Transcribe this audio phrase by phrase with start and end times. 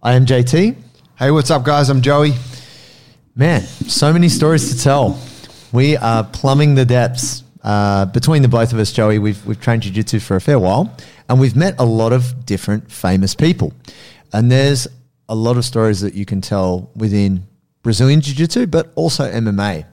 [0.00, 0.76] I am JT.
[1.18, 1.88] Hey, what's up, guys?
[1.90, 2.34] I'm Joey.
[3.34, 5.20] Man, so many stories to tell.
[5.72, 7.42] We are plumbing the depths.
[7.64, 10.60] Uh, between the both of us, Joey, we've, we've trained Jiu Jitsu for a fair
[10.60, 10.96] while
[11.28, 13.72] and we've met a lot of different famous people.
[14.32, 14.86] And there's
[15.28, 17.48] a lot of stories that you can tell within
[17.82, 19.84] Brazilian Jiu Jitsu, but also MMA.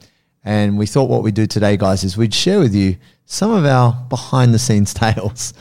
[0.43, 3.65] And we thought what we'd do today, guys, is we'd share with you some of
[3.65, 5.55] our behind the scenes tales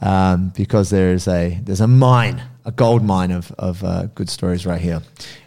[0.00, 4.28] um, because there is a there's a mine, a gold mine of, of uh, good
[4.28, 5.02] stories right here.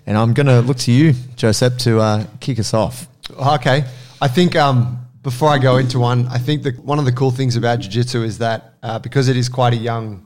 [0.06, 3.08] And I'm going to look to you, Joseph, to uh, kick us off.
[3.32, 3.84] Okay.
[4.22, 7.32] I think um, before I go into one, I think that one of the cool
[7.32, 10.26] things about Jiu Jitsu is that uh, because it is quite a young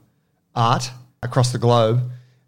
[0.54, 0.90] art
[1.22, 2.00] across the globe,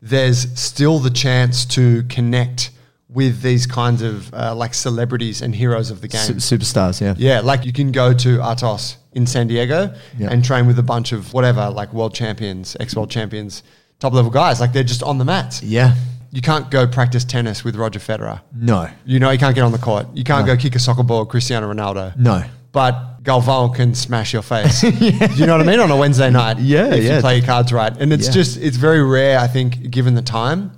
[0.02, 2.70] there's still the chance to connect
[3.08, 6.20] with these kinds of uh, like celebrities and heroes of the game.
[6.40, 7.14] Su- superstars, yeah.
[7.16, 10.28] Yeah, like you can go to Atos in San Diego Yeah.
[10.30, 13.62] and train with a bunch of whatever, like world champions, ex world champions,
[14.04, 14.60] top level guys.
[14.60, 15.62] Like they're just on the mats.
[15.62, 15.94] Yeah.
[16.30, 18.40] You can't go practice tennis with Roger Federer.
[18.54, 18.88] No.
[19.06, 20.06] You know, you can't get on the court.
[20.14, 22.14] You can't go kick a soccer ball with Cristiano Ronaldo.
[22.16, 22.42] No.
[22.72, 24.80] But Galvão can smash your face.
[24.82, 25.80] Do you know what I mean?
[25.80, 26.58] On a Wednesday night.
[26.58, 27.14] Yeah, If yeah.
[27.16, 27.96] you play your cards right.
[27.96, 28.32] And it's Yeah.
[28.32, 30.72] just, it's very rare, I think, given the time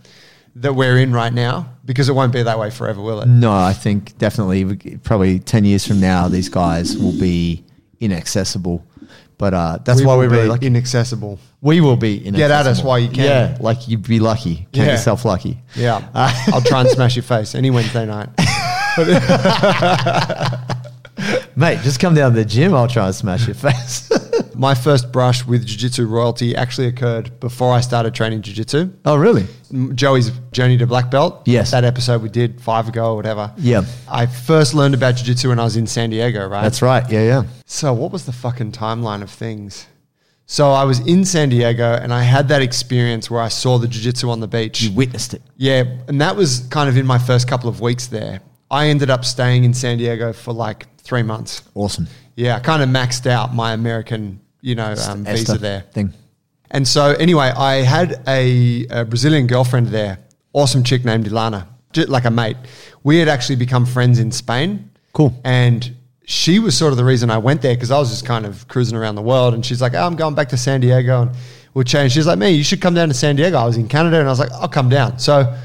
[0.57, 3.27] that we're in right now, because it won't be that way forever, will it?
[3.27, 7.65] No, I think definitely, probably 10 years from now, these guys will be
[7.99, 8.85] inaccessible.
[9.39, 10.67] But uh, that's why will we're really be lucky.
[10.67, 11.39] inaccessible.
[11.61, 12.39] we will be inaccessible.
[12.39, 13.25] Get at us while you can.
[13.25, 14.57] Yeah, like you'd be lucky.
[14.73, 14.93] Count Yeah.
[14.93, 15.59] yourself lucky.
[15.75, 15.97] Yeah.
[16.15, 18.31] Uh, I'll try and smash your face any Wednesday night.
[21.57, 22.75] Mate, just come down to the gym.
[22.75, 24.11] I'll try and smash your face.
[24.55, 28.91] My first brush with Jiu Jitsu royalty actually occurred before I started training Jiu Jitsu.
[29.05, 29.47] oh, really?
[29.95, 31.43] Joey's journey to black belt.
[31.47, 31.71] Yes.
[31.73, 33.53] That episode we did five ago or whatever.
[33.59, 33.85] Yeah.
[34.09, 36.63] I first learned about Jiu Jitsu when I was in San Diego, right?
[36.63, 37.09] That's right.
[37.11, 37.43] Yeah, yeah.
[37.67, 39.87] So, what was the fucking timeline of things?
[40.47, 43.89] So, I was in San Diego and I had that experience where I saw the
[43.89, 44.81] Jiu Jitsu on the beach.
[44.83, 45.43] You witnessed it.
[45.57, 48.41] Yeah, and that was kind of in my first couple of weeks there.
[48.71, 51.63] I ended up staying in San Diego for like three months.
[51.75, 52.07] Awesome.
[52.35, 55.83] Yeah, I kind of maxed out my American, you know, um, visa there.
[55.93, 56.13] Thing.
[56.71, 60.19] And so, anyway, I had a, a Brazilian girlfriend there,
[60.53, 61.67] awesome chick named Ilana,
[62.09, 62.57] like a mate.
[63.05, 64.91] We had actually become friends in Spain.
[65.13, 65.33] Cool.
[65.45, 65.97] And
[66.27, 68.67] she was sort of the reason I went there because I was just kind of
[68.69, 69.55] cruising around the world.
[69.55, 71.31] And she's like, oh, I'm going back to San Diego and
[71.73, 72.13] we'll change.
[72.13, 73.57] She's like, me, you should come down to San Diego.
[73.57, 75.19] I was in Canada and I was like, I'll come down.
[75.21, 75.57] So,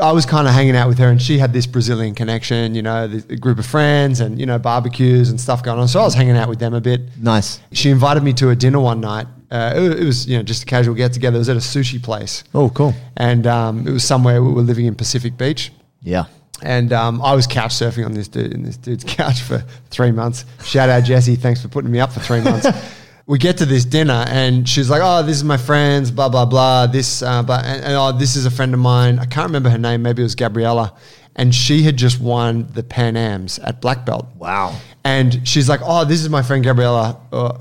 [0.00, 2.82] I was kind of hanging out with her, and she had this Brazilian connection, you
[2.82, 5.88] know, the, a group of friends, and you know, barbecues and stuff going on.
[5.88, 7.00] So I was hanging out with them a bit.
[7.18, 7.60] Nice.
[7.72, 9.26] She invited me to a dinner one night.
[9.50, 11.36] Uh, it, it was you know just a casual get together.
[11.36, 12.94] It was at a sushi place, Oh, cool.
[13.16, 15.72] and um, it was somewhere we were living in Pacific Beach.
[16.02, 16.24] Yeah.
[16.62, 20.12] And um, I was couch surfing on this dude in this dude's couch for three
[20.12, 20.44] months.
[20.64, 22.66] Shout out Jesse, thanks for putting me up for three months.
[23.26, 26.44] we get to this dinner, and she's like, "Oh, this is my friends, blah blah
[26.44, 26.86] blah.
[26.86, 29.18] This, uh, but and, and, oh, this is a friend of mine.
[29.18, 30.02] I can't remember her name.
[30.02, 30.94] Maybe it was Gabriella."
[31.34, 34.26] And she had just won the Pan Ams at black belt.
[34.36, 34.78] Wow.
[35.04, 37.18] And she's like, "Oh, this is my friend Gabriella.
[37.32, 37.58] Uh,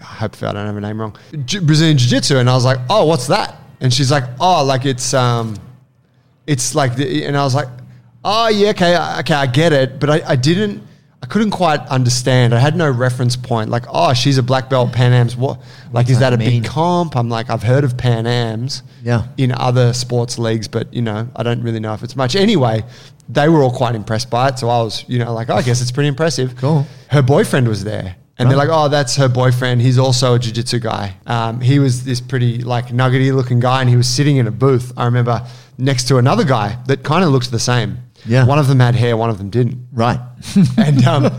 [0.00, 1.16] I hope I don't have her name wrong.
[1.44, 4.64] J- Brazilian Jiu Jitsu." And I was like, "Oh, what's that?" And she's like, "Oh,
[4.64, 5.56] like it's um,
[6.46, 7.68] it's like," the, and I was like,
[8.24, 10.82] "Oh, yeah, okay, okay, I get it." But I, I didn't,
[11.22, 12.52] I couldn't quite understand.
[12.52, 13.70] I had no reference point.
[13.70, 15.36] Like, oh, she's a black belt Pan Am's.
[15.36, 15.60] What?
[15.92, 16.62] Like, is that that a mean?
[16.62, 17.16] big comp?
[17.16, 18.82] I'm like, I've heard of Pan Am's.
[19.04, 19.28] Yeah.
[19.36, 22.34] In other sports leagues, but you know, I don't really know if it's much.
[22.34, 22.82] Anyway,
[23.28, 25.62] they were all quite impressed by it, so I was, you know, like, oh, I
[25.62, 26.56] guess it's pretty impressive.
[26.56, 26.86] Cool.
[27.08, 28.16] Her boyfriend was there.
[28.38, 29.80] And they're like, oh, that's her boyfriend.
[29.82, 31.14] He's also a jiu-jitsu guy.
[31.26, 34.50] Um, he was this pretty like nuggety looking guy, and he was sitting in a
[34.50, 34.92] booth.
[34.96, 35.46] I remember
[35.78, 37.98] next to another guy that kind of looked the same.
[38.26, 38.44] Yeah.
[38.46, 39.88] One of them had hair, one of them didn't.
[39.92, 40.18] Right.
[40.78, 41.30] And um,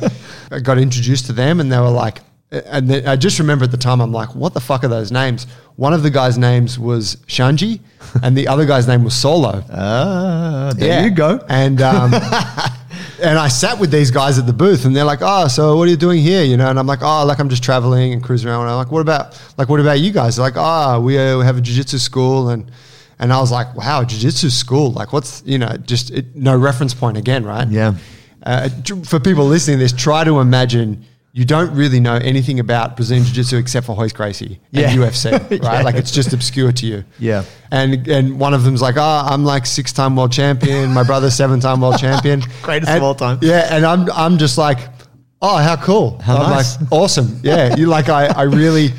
[0.51, 2.19] I got introduced to them, and they were like,
[2.51, 5.11] and then I just remember at the time, I'm like, what the fuck are those
[5.11, 5.47] names?
[5.75, 7.79] One of the guys' names was Xande,
[8.23, 9.63] and the other guy's name was Saulo.
[9.71, 11.03] Ah, there Yeah.
[11.05, 11.39] you go.
[11.49, 12.13] And um,
[13.23, 15.87] and I sat with these guys at the booth, and they're like, "Oh, so what
[15.87, 18.23] are you doing here?" You know, and I'm like, "Oh, like I'm just traveling and
[18.23, 20.99] cruising around." And I'm like, "What about like what about you guys?" They're like, "Oh,
[21.01, 22.69] we, uh, we have a jiu-jitsu school," and
[23.23, 24.91] and I was like, "Wow, jiu-jitsu school?
[24.91, 27.95] Like, what's you know, just it, no reference point again, right?" Yeah.
[28.45, 28.69] Uh,
[29.05, 31.05] for people listening to this, try to imagine
[31.35, 34.93] you don't really know anything about Brazilian Jiu Jitsu except for Royce Gracie and Yeah.
[34.95, 35.51] UFC, right?
[35.63, 35.81] Yeah.
[35.81, 37.03] Like it's just obscure to you.
[37.17, 37.43] Yeah.
[37.71, 40.91] And and one of them's like, oh, I'm like six time world champion.
[40.93, 42.41] My brother's seven time world champion.
[42.61, 43.39] Greatest And- of all time.
[43.41, 43.67] Yeah.
[43.75, 44.77] And I'm I'm just like,
[45.41, 46.19] oh, how cool.
[46.21, 46.79] How I'm nice.
[46.79, 47.39] like, awesome.
[47.43, 47.75] Yeah.
[47.77, 48.89] You like I I really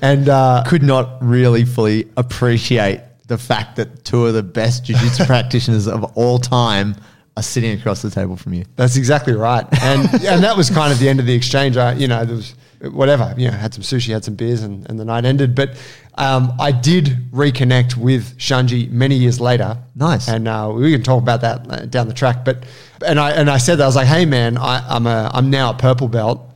[0.00, 3.00] and uh Could not really fully appreciate
[3.32, 6.94] the fact that two of the best jiu-jitsu practitioners of all time
[7.34, 8.62] are sitting across the table from you.
[8.76, 9.64] That's exactly right.
[9.82, 11.78] And and that was kind of the end of the exchange.
[11.78, 12.54] I, you know, there was
[12.90, 15.54] whatever, you know, had some sushi, had some beers, and, and the night ended.
[15.54, 15.70] But
[16.16, 19.78] um, I did reconnect with Xande many years later.
[19.94, 20.28] Nice.
[20.28, 22.44] And uh, we can talk about that uh, down the track.
[22.44, 22.64] But
[23.06, 25.48] and I and I said that I was like, hey man, I, I'm a I'm
[25.48, 26.50] now a purple belt,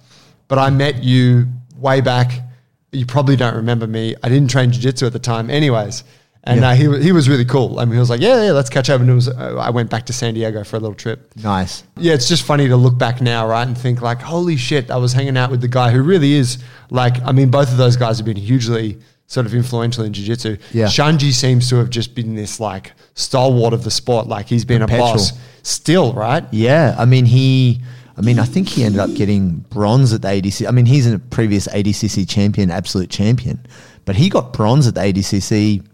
[0.47, 2.33] but I met you way back.
[2.93, 4.15] You probably don't remember me.
[4.23, 6.05] I didn't train jiu-jitsu at the time, anyways.
[6.49, 6.71] And Yeah.
[6.71, 7.81] uh, he, he was really cool.
[7.81, 9.01] I mean, he was like, yeah, yeah, let's catch up.
[9.01, 11.29] And it was, uh, I went back to San Diego for a little trip.
[11.43, 11.83] Nice.
[11.97, 14.97] Yeah, it's just funny to look back now, right, and think like, holy shit, I
[14.97, 16.59] was hanging out with the guy who really is
[16.91, 20.57] like, I mean, both of those guys have been hugely sort of influential in jiu-jitsu.
[20.73, 20.87] Yeah.
[20.87, 24.83] Xande seems to have just been this like stalwart of the sport, like he's been
[24.83, 25.09] Perpetual.
[25.09, 25.33] a boss
[25.65, 26.45] still, right?
[26.53, 27.81] Yeah, I mean he.
[28.19, 30.67] I mean, I think he ended up getting bronze at the ADCC.
[30.67, 33.67] I mean, he's a previous ADCC champion, absolute champion,
[34.07, 35.85] but he got bronze at the ADCC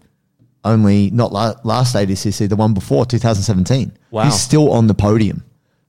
[0.65, 3.93] only not la- last ADCC, the one before 2017.
[4.11, 4.25] Wow.
[4.25, 5.45] he's still on the podium.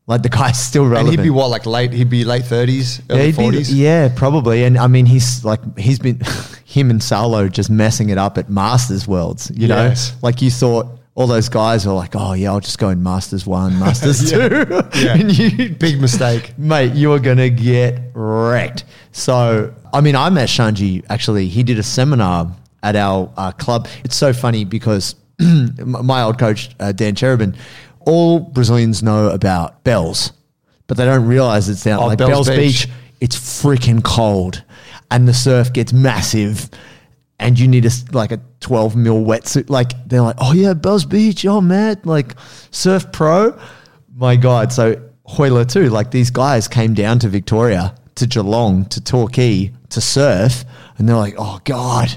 [0.05, 1.09] Like the guy's still relevant.
[1.09, 3.69] And he'd be what, like late, he'd be late 30s, Yeah, early 40s?
[3.73, 4.65] yeah, probably.
[4.65, 6.19] And I mean, he's like he's been
[6.65, 9.49] him and Saulo just messing it up at Masters Worlds.
[9.55, 10.11] You Yes.
[10.11, 13.01] know, like you thought all those guys were like, oh yeah, I'll just go in
[13.01, 14.37] Masters one, Masters two,
[14.99, 15.13] Yeah.
[15.15, 16.57] and you Big mistake.
[16.57, 18.83] mate, you are gonna get wrecked.
[19.13, 21.47] So, I mean, I met Xande actually.
[21.47, 22.51] He did a seminar
[22.83, 23.87] at our uh, club.
[24.03, 27.55] It's so funny because my old coach uh, Dan Cherubin,
[28.01, 30.33] all Brazilians know about bells,
[30.87, 32.85] but they don't realize it's down Oh, like Bells Bells, Beach.
[32.85, 32.93] Beach.
[33.21, 34.63] It's freaking cold,
[35.09, 36.69] and the surf gets massive.
[37.39, 39.69] And you need a like a twelve mil wetsuit.
[39.69, 42.35] Like they're like, oh yeah, Bells Beach, oh man, like
[42.71, 43.57] surf pro.
[44.15, 45.89] My God, so Royler too.
[45.89, 50.63] Like these guys came down to Victoria, to Geelong, to Torquay to surf,
[50.97, 52.15] and they're like, oh God,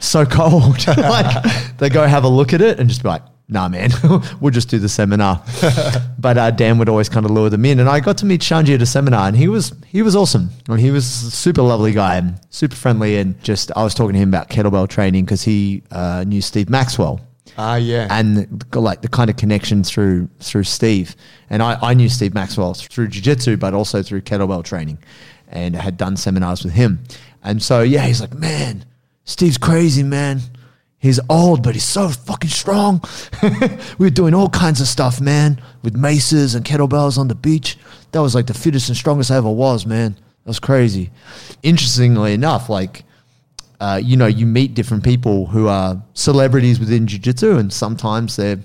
[0.00, 0.86] so cold.
[0.96, 3.90] like they go have a look at it and just be like, nah, man,
[4.40, 5.42] we'll just do the seminar.
[6.18, 8.40] but uh, Dan would always kind of lure them in, and I got to meet
[8.40, 10.50] Xande at a seminar, and he was he was awesome.
[10.68, 13.94] I mean, he was a super lovely guy and super friendly, and just I was
[13.94, 17.20] talking to him about kettlebell training because he uh, knew Steve Maxwell
[17.58, 18.06] Ah, yeah.
[18.10, 18.36] and
[18.70, 21.16] the- like the kind of connection through through Steve.
[21.50, 24.98] And I, I knew Steve Maxwell through jiu-jitsu, but also through kettlebell training,
[25.48, 27.02] and had done seminars with him.
[27.42, 28.84] And so yeah, he's like, man,
[29.30, 30.40] Steve's crazy, man.
[30.98, 33.00] He's old, but he's so fucking strong.
[33.42, 37.78] we were doing all kinds of stuff, man, with maces and kettlebells on the beach.
[38.10, 40.14] That was like the fittest and strongest I ever was, man.
[40.14, 41.10] That was crazy.
[41.62, 43.04] Interestingly enough, like
[43.80, 48.58] uh, you know, you meet different people who are celebrities within jiu-jitsu and sometimes they're,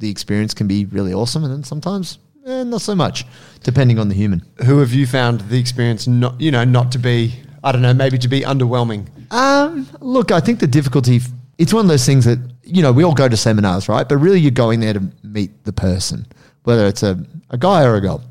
[0.00, 3.24] the experience can be really awesome and then sometimes eh, not so much,
[3.62, 4.44] depending on the human.
[4.66, 7.94] Who have you found the experience not, you know, not to be, I don't know,
[7.94, 9.06] maybe to be underwhelming?
[9.30, 11.20] Um, look, I think the difficulty,
[11.58, 14.08] it's one of those things that, you know, we all go to seminars, right?
[14.08, 16.26] But really you're going there to meet the person,
[16.64, 18.22] whether it's a, a guy or a girl.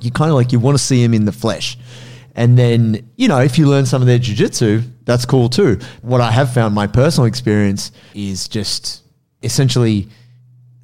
[0.00, 1.78] You kind of like, you want to see him in the flesh.
[2.34, 5.78] And then, you know, if you learn some of their jujitsu, that's cool too.
[6.02, 9.02] What I have found, my personal experience is just
[9.42, 10.08] essentially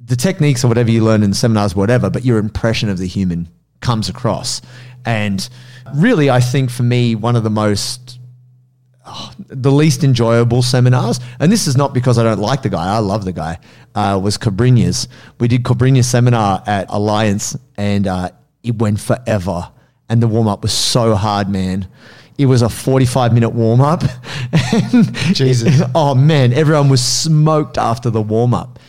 [0.03, 3.47] the techniques or whatever you learn in seminars, whatever, but your impression of the human
[3.81, 4.61] comes across.
[5.05, 5.47] And
[5.93, 8.19] really, I think for me, one of the most
[9.47, 12.99] the least enjoyable seminars, and this is not because I don't like the guy, I
[12.99, 13.59] love the guy,
[13.95, 15.07] uh, was Cobrinhas.
[15.39, 18.29] We did Cobrinhas seminar at Alliance and uh,
[18.63, 19.69] it went forever.
[20.09, 21.87] And the warm up was so hard, man.
[22.37, 24.03] It was a 45 minute warm up.
[25.33, 25.81] Jesus.
[25.95, 28.79] oh, man, everyone was smoked after the warm up.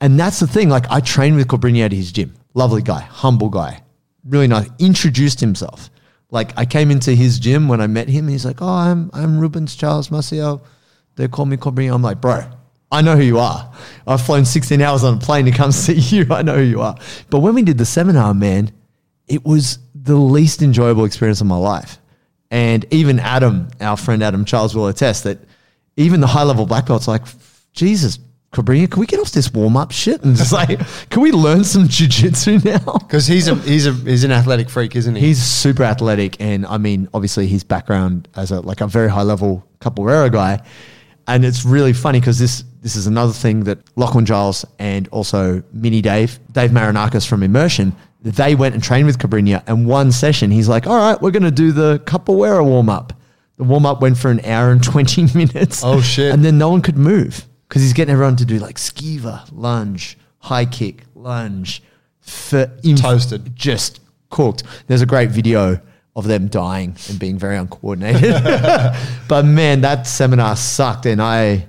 [0.00, 0.68] And that's the thing.
[0.68, 2.34] Like, I trained with Cobrinha at his gym.
[2.54, 3.82] Lovely guy, humble guy,
[4.24, 4.68] really nice.
[4.78, 5.90] Introduced himself.
[6.30, 8.28] Like, I came into his gym when I met him.
[8.28, 10.60] He's like, "Oh, I'm I'm Rubens Charles Maciel.
[11.16, 12.44] They call me Cobrinha." I'm like, "Bro,
[12.92, 13.72] I know who you are.
[14.06, 16.26] I've flown 16 hours on a plane to come see you.
[16.30, 16.96] I know who you are."
[17.30, 18.72] But when we did the seminar, man,
[19.26, 21.98] it was the least enjoyable experience of my life.
[22.50, 25.38] And even Adam, our friend Adam Charles, will attest that
[25.96, 27.22] even the high level black belts like,
[27.72, 28.18] Jesus,
[28.52, 31.64] Cobrinha, can we get off this warm up shit and just like, can we learn
[31.64, 32.98] some jujitsu now?
[33.08, 35.26] Because he's a he's a he's an athletic freak, isn't he?
[35.28, 39.22] He's super athletic, and I mean, obviously, his background as a like a very high
[39.22, 40.62] level capoeira guy,
[41.26, 45.62] and it's really funny because this this is another thing that Lachlan Giles and also
[45.72, 49.62] Mini Dave, Dave Marinakis from Immersion, they went and trained with Cobrinha.
[49.66, 53.12] And one session, he's like, all right, we're going to do the capoeira warm up.
[53.56, 55.82] The warm up went for an hour and 20 minutes.
[55.84, 56.32] Oh, shit.
[56.32, 60.16] And then no one could move because he's getting everyone to do like skiva, lunge,
[60.38, 61.82] high kick, lunge.
[62.20, 63.54] For inf- Toasted.
[63.56, 64.62] Just cooked.
[64.86, 65.80] There's a great video
[66.14, 68.32] of them dying and being very uncoordinated.
[69.28, 71.06] but man, that seminar sucked.
[71.06, 71.66] And I.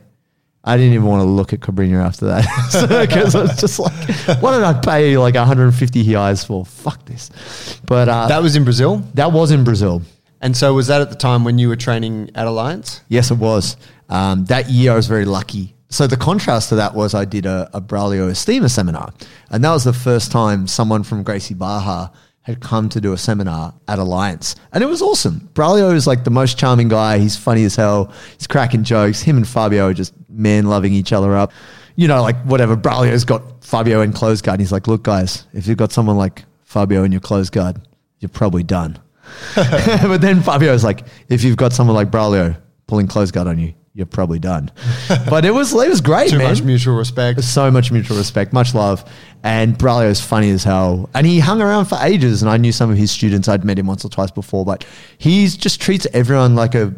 [0.61, 4.41] I didn't even want to look at Cobrinha after that because I was just like,
[4.41, 6.65] what did I pay like 150 reais for?
[6.65, 7.79] Fuck this.
[7.87, 8.97] But uh, That was in Brazil.
[9.13, 10.01] that was in Brazil.
[10.41, 12.99] And so was that at the time when you were training at Alliance?
[13.07, 13.77] Yes, it was.
[14.09, 15.75] Um, that year I was very lucky.
[15.89, 19.11] So the contrast to that was I did a, a Braulio Estima seminar.
[19.49, 22.11] And that was the first time someone from Gracie Barra
[22.43, 24.55] had come to do a seminar at Alliance.
[24.71, 25.49] And it was awesome.
[25.53, 27.17] Braulio is like the most charming guy.
[27.17, 28.13] He's funny as hell.
[28.37, 29.21] He's cracking jokes.
[29.21, 31.51] Him and Fabio are just man loving each other up.
[31.95, 32.77] You know, like whatever.
[32.77, 34.55] Braulio's got Fabio in close guard.
[34.55, 37.81] And he's like, look, guys, if you've got someone like Fabio in your close guard,
[38.19, 38.99] you're probably done.
[39.55, 43.73] but then Fabio's like, if you've got someone like Braulio pulling close guard on you,
[43.99, 44.71] you're probably done.
[45.29, 46.47] but it was it was great, Too man.
[46.47, 47.43] much mutual respect.
[47.43, 49.03] so much mutual respect, much love.
[49.43, 51.09] And Braulio's funny as hell.
[51.13, 52.41] And he hung around for ages.
[52.41, 53.47] And I knew some of his students.
[53.47, 54.85] I'd met him once or twice before, but
[55.17, 56.93] he's just treats everyone like a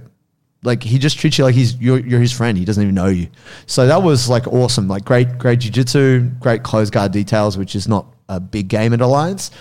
[0.63, 2.57] like he just treats you like he's you're, you're his friend.
[2.57, 3.27] He doesn't even know you.
[3.65, 4.87] So that was like awesome.
[4.87, 9.01] Like great, great jujitsu, great close guard details, which is not a big game at
[9.01, 9.51] Alliance.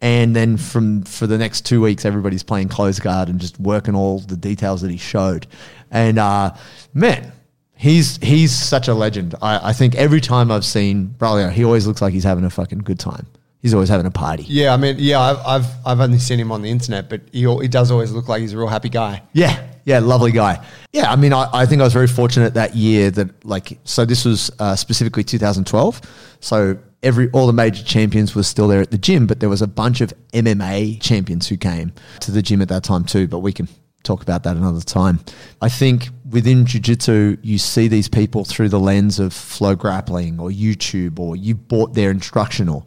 [0.00, 3.96] And then from for the next two weeks, everybody's playing close guard and just working
[3.96, 5.46] all the details that he showed.
[5.90, 6.54] And uh,
[6.94, 7.32] man,
[7.76, 9.34] he's he's such a legend.
[9.40, 12.50] I, I think every time I've seen Braulio, he always looks like he's having a
[12.50, 13.26] fucking good time.
[13.60, 14.44] He's always having a party.
[14.44, 17.44] Yeah, I mean, yeah, I've, I've I've only seen him on the internet, but he
[17.44, 19.22] al- he does always look like he's a real happy guy.
[19.32, 20.64] Yeah, yeah, lovely guy.
[20.92, 24.04] Yeah, I mean, I, I think I was very fortunate that year that like so
[24.04, 26.00] this was uh, specifically 2012.
[26.40, 29.62] So every all the major champions were still there at the gym, but there was
[29.62, 33.26] a bunch of MMA champions who came to the gym at that time too.
[33.26, 33.68] But we can
[34.02, 35.20] talk about that another time.
[35.60, 41.18] I think within jiu-jitsu, you see these people through the lens of FloGrappling or YouTube
[41.18, 42.86] or you bought their instructional.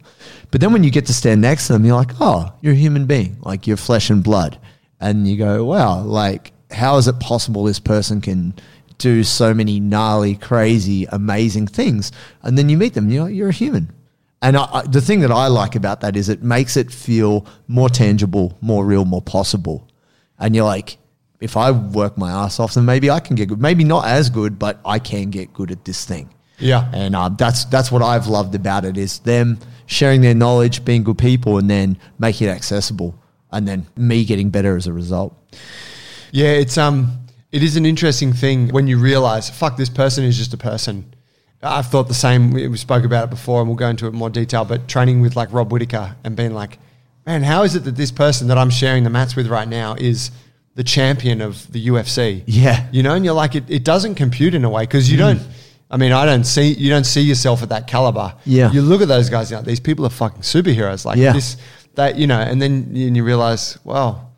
[0.50, 2.76] But then when you get to stand next to them, you're like, oh, you're a
[2.76, 4.58] human being, like you're flesh and blood.
[5.00, 8.54] And you go, wow, like how is it possible this person can
[8.98, 12.12] do so many gnarly, crazy, amazing things?
[12.42, 13.92] And then you meet them, you're, you're a human.
[14.40, 17.46] And I, I, the thing that I like about that is it makes it feel
[17.68, 19.88] more tangible, more real, more possible.
[20.38, 20.98] And you're like,
[21.42, 23.60] if I work my ass off, then maybe I can get good.
[23.60, 26.30] Maybe not as good, but I can get good at this thing.
[26.58, 26.88] Yeah.
[26.94, 31.02] And uh, that's that's what I've loved about it is them sharing their knowledge, being
[31.02, 33.18] good people, and then making it accessible,
[33.50, 35.36] and then me getting better as a result.
[36.30, 37.18] Yeah, it's um,
[37.50, 41.12] it is an interesting thing when you realize, fuck, this person is just a person.
[41.60, 42.52] I've thought the same.
[42.52, 44.64] We we spoke about it before, and we'll go into it in more detail.
[44.64, 46.78] But training with like Rob Whittaker and being like,
[47.26, 49.94] man, how is it that this person that I'm sharing the mats with right now
[49.98, 50.30] is
[50.74, 52.42] the champion of the UFC?
[52.46, 52.86] Yeah.
[52.92, 55.40] you know, and you're like, it, it doesn't compute in a way because you don't.
[55.90, 58.34] I mean, I don't see you don't see yourself at that caliber.
[58.46, 58.72] Yeah.
[58.72, 59.50] you look at those guys.
[59.50, 61.04] You know, these people are fucking superheroes.
[61.04, 61.32] Like Yeah.
[61.34, 61.58] this,
[61.96, 64.32] that you know, and then you, and you realize, well,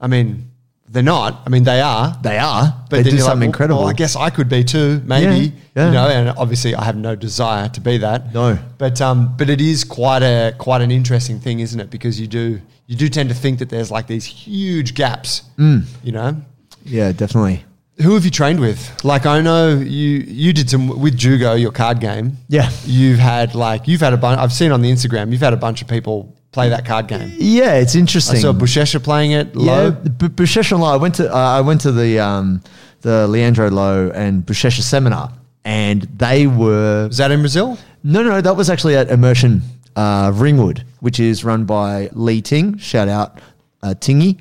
[0.00, 0.50] I mean,
[0.88, 1.42] they're not.
[1.46, 2.16] I mean, they are.
[2.22, 3.80] They are, But they do you're like, something well, incredible.
[3.80, 5.46] Well, I guess I could be too, maybe.
[5.46, 5.86] Yeah, yeah.
[5.86, 8.32] You know, and obviously I have no desire to be that.
[8.34, 8.58] No.
[8.78, 11.90] But um, but it is quite a quite an interesting thing, isn't it?
[11.90, 15.42] Because you do you do tend to think that there's like these huge gaps.
[15.58, 15.84] Mm.
[16.02, 16.36] You know,
[16.84, 17.64] yeah, definitely.
[18.02, 18.80] who have you trained with?
[19.04, 20.10] Like I know you
[20.44, 22.36] you did some with Jugo, your card game.
[22.48, 22.70] Yeah.
[22.84, 24.38] You've had like you've had a bunch.
[24.40, 25.32] I've seen on the Instagram.
[25.32, 27.30] You've had a bunch of people play that card game.
[27.36, 28.36] Yeah, it's interesting.
[28.38, 29.48] I saw Buchecha playing it.
[29.54, 29.90] Yeah, Lo.
[29.90, 30.88] B- Buchecha and Lo.
[30.92, 32.62] I went to uh, I went to the um,
[33.02, 35.32] the Leandro Lo and Buchecha seminar,
[35.64, 37.76] and they were Is that in Brazil?
[38.04, 38.40] no, no, no.
[38.40, 39.62] That was actually at Immersion
[39.96, 42.78] uh, Ringwood, which is run by Lee Ting.
[42.78, 43.40] Shout out
[43.82, 44.40] uh, Tingy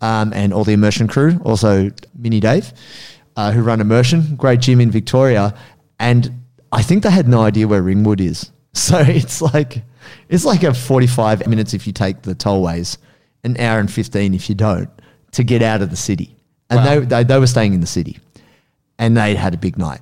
[0.00, 1.40] um, and all the Immersion crew.
[1.44, 2.72] Also Mini Dave,
[3.36, 4.34] uh, who run Immersion.
[4.36, 5.54] Great gym in Victoria,
[6.00, 6.42] and
[6.72, 8.50] I think they had no idea where Ringwood is.
[8.76, 9.84] So it's like
[10.28, 12.98] it's like a forty-five minutes if you take the tollways,
[13.44, 14.90] an hour and fifteen if you don't
[15.30, 16.34] to get out of the city.
[16.70, 16.84] And Wow.
[16.84, 18.18] they, they they were staying in the city,
[18.98, 20.00] and they had a big night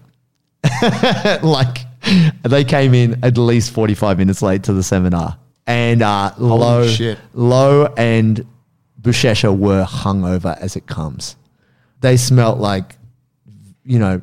[1.42, 1.78] like
[2.42, 5.38] they came in at least 45 minutes late to the seminar.
[5.66, 7.18] And uh, low shit.
[7.34, 8.44] lo and
[9.00, 11.36] buchecha were hungover as it comes.
[12.00, 12.96] They smelt like
[13.84, 14.22] you know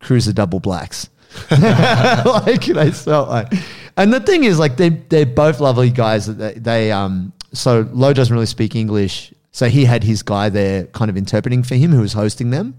[0.00, 1.08] cruiser double blacks.
[1.50, 3.52] Like they smelt like
[3.96, 6.26] and the thing is like they, they're both lovely guys.
[6.26, 9.34] They, they um so lo doesn't really speak english.
[9.52, 12.74] So he had his guy there kind of interpreting for him who was hosting them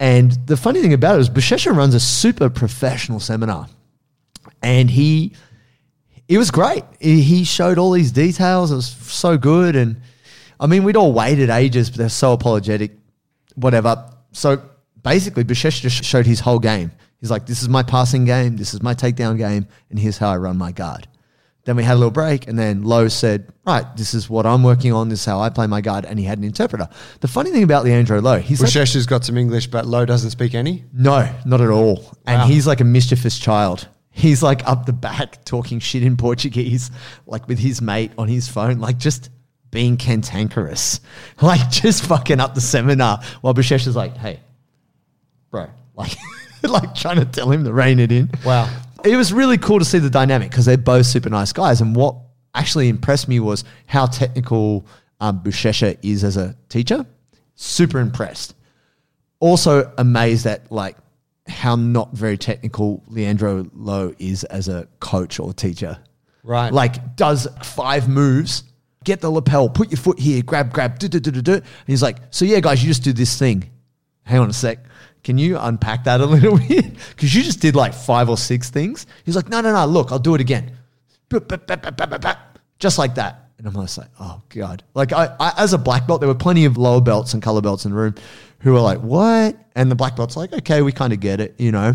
[0.00, 3.68] and the funny thing about it is Buchecha runs a super professional seminar.
[4.62, 5.34] And he
[6.28, 6.84] it was great.
[7.00, 8.72] He showed all these details.
[8.72, 9.76] It was so good.
[9.76, 10.00] And
[10.58, 12.92] I mean, we'd all waited ages, but they're so apologetic,
[13.56, 14.10] whatever.
[14.32, 14.62] So
[15.02, 16.92] basically, Bishesh just showed his whole game.
[17.20, 20.28] He's like, this is my passing game, this is my takedown game, and here's how
[20.30, 21.08] I run my guard.
[21.64, 24.62] Then we had a little break, and then Lo said, Right, this is what I'm
[24.62, 26.88] working on, this is how I play my guard, and he had an interpreter.
[27.20, 30.30] The funny thing about Leandro Lo, he's like, has got some English, but Lo doesn't
[30.30, 30.84] speak any.
[30.92, 32.14] no, not at all.
[32.26, 32.46] And Wow.
[32.48, 33.88] he's like a mischievous child.
[34.10, 36.90] He's like up the back talking shit in Portuguese,
[37.26, 39.30] like with his mate on his phone, like just
[39.70, 41.00] being cantankerous,
[41.40, 44.38] like just fucking up the seminar while Bishesh is like, hey,
[45.50, 45.66] bro,
[45.96, 46.12] like,
[46.62, 48.30] like trying to tell him to rein it in.
[48.44, 48.68] Wow.
[49.04, 51.80] It was really cool to see the dynamic because they're both super nice guys.
[51.80, 52.16] And what
[52.54, 54.86] actually impressed me was how technical
[55.20, 57.04] um, Buchecha is as a teacher.
[57.54, 58.54] Super impressed
[59.44, 60.96] also amazed at like
[61.46, 65.98] how not very technical Leandro Lo is as a coach or teacher.
[66.42, 66.72] Right.
[66.72, 68.64] Like does five moves,
[69.04, 71.52] get the lapel, put your foot here, grab, grab, do, do, do, do, do.
[71.52, 73.70] And he's like, so yeah, guys, you just do this thing.
[74.22, 74.78] Hang on a sec.
[75.24, 76.94] Can you unpack that a little bit?
[77.10, 79.06] Because you just did like five or six things.
[79.24, 80.76] He's like, no, no, no, look, I'll do it again.
[82.78, 83.48] Just like that.
[83.58, 84.84] And I'm just like, oh God.
[84.94, 87.62] Like I, I, as a black belt, there were plenty of lower belts and color
[87.62, 88.14] belts in the room
[88.60, 89.56] who were like, what?
[89.74, 91.94] And the black belt's like, okay, we kind of get it, you know.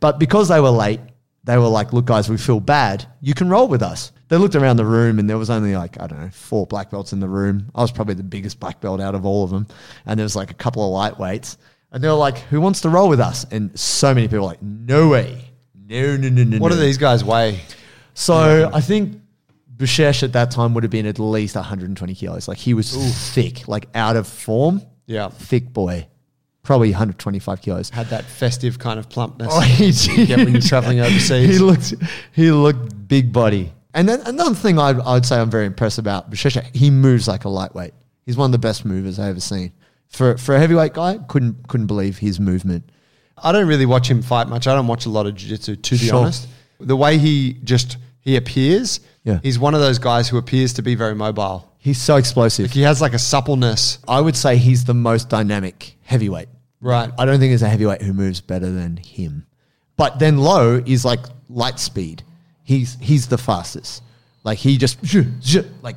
[0.00, 1.00] But because they were late,
[1.44, 3.06] they were like, look, guys, we feel bad.
[3.20, 4.12] You can roll with us.
[4.28, 6.90] They looked around the room and there was only like, I don't know, four black
[6.90, 7.70] belts in the room.
[7.74, 9.66] I was probably the biggest black belt out of all of them.
[10.06, 11.56] And there was like a couple of lightweights.
[11.92, 13.44] And they were like, who wants to roll with us?
[13.50, 15.50] And so many people were like, no way.
[15.74, 16.58] No, no, no, no.
[16.58, 16.76] What no.
[16.76, 17.60] do these guys weigh?
[18.14, 19.20] So I think
[19.76, 22.46] Bushesh at that time would have been at least 120 kilos.
[22.46, 22.94] Like he was
[23.32, 24.82] thick, like out of form.
[25.06, 25.28] Yeah.
[25.30, 26.06] Thick boy.
[26.62, 27.90] Probably 125 kilos.
[27.90, 31.48] Had that festive kind of plumpness Oh, he you get when you're traveling overseas.
[31.50, 31.94] He looked,
[32.32, 33.72] he looked big body.
[33.94, 37.44] And then another thing I'd, I'd say I'm very impressed about Buchecha, he moves like
[37.44, 37.94] a lightweight.
[38.26, 39.72] He's one of the best movers I've ever seen.
[40.10, 42.90] For for a heavyweight guy, couldn't couldn't believe his movement.
[43.42, 44.66] I don't really watch him fight much.
[44.66, 46.16] I don't watch a lot of jiu-jitsu, to be Sure.
[46.20, 46.46] honest.
[46.78, 49.38] The way he just he appears, Yeah.
[49.42, 51.66] he's one of those guys who appears to be very mobile.
[51.78, 52.70] He's so explosive.
[52.72, 53.98] He has like a suppleness.
[54.06, 56.48] I would say he's the most dynamic heavyweight.
[56.82, 57.10] Right.
[57.18, 59.46] I don't think there's a heavyweight who moves better than him.
[59.96, 62.22] But then Lo is like light speed.
[62.64, 64.02] He's he's the fastest.
[64.44, 64.98] Like he just
[65.82, 65.96] like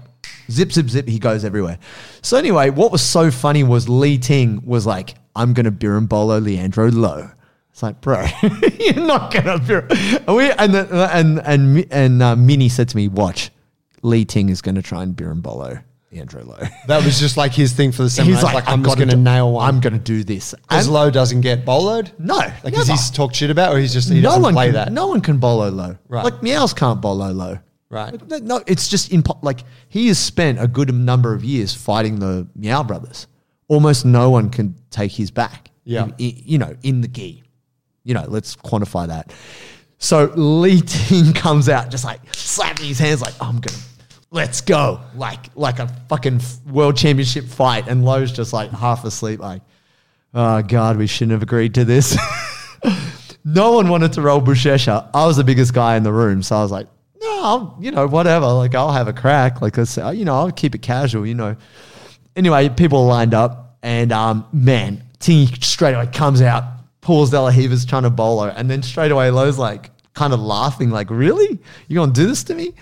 [0.51, 1.08] zip zip zip.
[1.08, 1.77] He goes everywhere.
[2.21, 6.89] So anyway, what was so funny was Lee Ting was like, "I'm gonna berimbolo Leandro
[6.91, 7.29] Lo."
[7.71, 8.25] It's like, bro,
[8.79, 9.58] you're not gonna.
[9.60, 9.88] Bir-.
[10.27, 13.49] We and the, and and and uh, Minnie said to me, "Watch,
[14.03, 17.91] Lee Ting is gonna try and berimbolo Leandro Lo." That was just like his thing
[17.91, 18.36] for the seminar.
[18.36, 19.67] He's like, I'm "I've just going to nail one.
[19.67, 20.53] I'm gonna do this.
[20.53, 22.12] Because And- Lo doesn't get boloed?
[22.19, 22.79] no, Like, never.
[22.82, 24.91] is he talked shit about or he's just, he no doesn't one play can, that?
[24.91, 25.97] No one can bolo lo.
[26.10, 26.25] Right.
[26.25, 27.58] Like Miyaos can't bolo lo.
[27.93, 28.43] Right.
[28.43, 32.47] No, it's just impo- like he has spent a good number of years fighting the
[32.60, 33.27] Miyao brothers.
[33.67, 35.69] Almost no one can take his back.
[35.84, 36.06] Yeah.
[36.06, 37.43] In- in- you know, in the gi.
[38.03, 39.32] You know, let's quantify that.
[39.99, 43.77] So Lee Ting comes out just like slapping his hands like, I'm gonna
[44.32, 44.99] let's go.
[45.15, 47.88] Like like a fucking world championship fight.
[47.88, 49.62] And Lo's just like half asleep, like,
[50.34, 52.17] oh God, we shouldn't have agreed to this.
[53.45, 55.12] no one wanted to roll Buchecha.
[55.13, 56.88] I was the biggest guy in the room, so I was like,
[57.23, 58.47] no, I'll, you know, whatever.
[58.47, 59.62] Like, I'll have a crack.
[59.62, 61.25] Like, let's, uh, you know, I'll keep it casual.
[61.25, 61.55] You know.
[62.36, 66.63] Anyway, people lined up, and um, man, Tingy straight away comes out,
[67.01, 70.89] pulls De La trying to bolo, and then straight away Lo's like kind of laughing,
[70.89, 72.73] like, really, you gonna do this to me?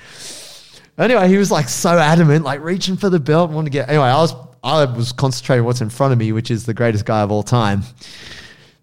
[0.97, 3.89] Anyway, he was like so adamant, like reaching for the belt, want to get.
[3.89, 7.05] Anyway, I was I was concentrating what's in front of me, which is the greatest
[7.05, 7.81] guy of all time.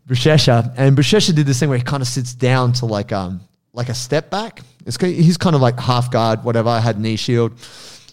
[0.09, 3.41] Buchecha, and Buchecha did this thing where he kind of sits down to like um
[3.73, 4.63] like a step back.
[4.89, 6.71] It's he's kind of like half guard, whatever.
[6.71, 7.53] I had knee shield.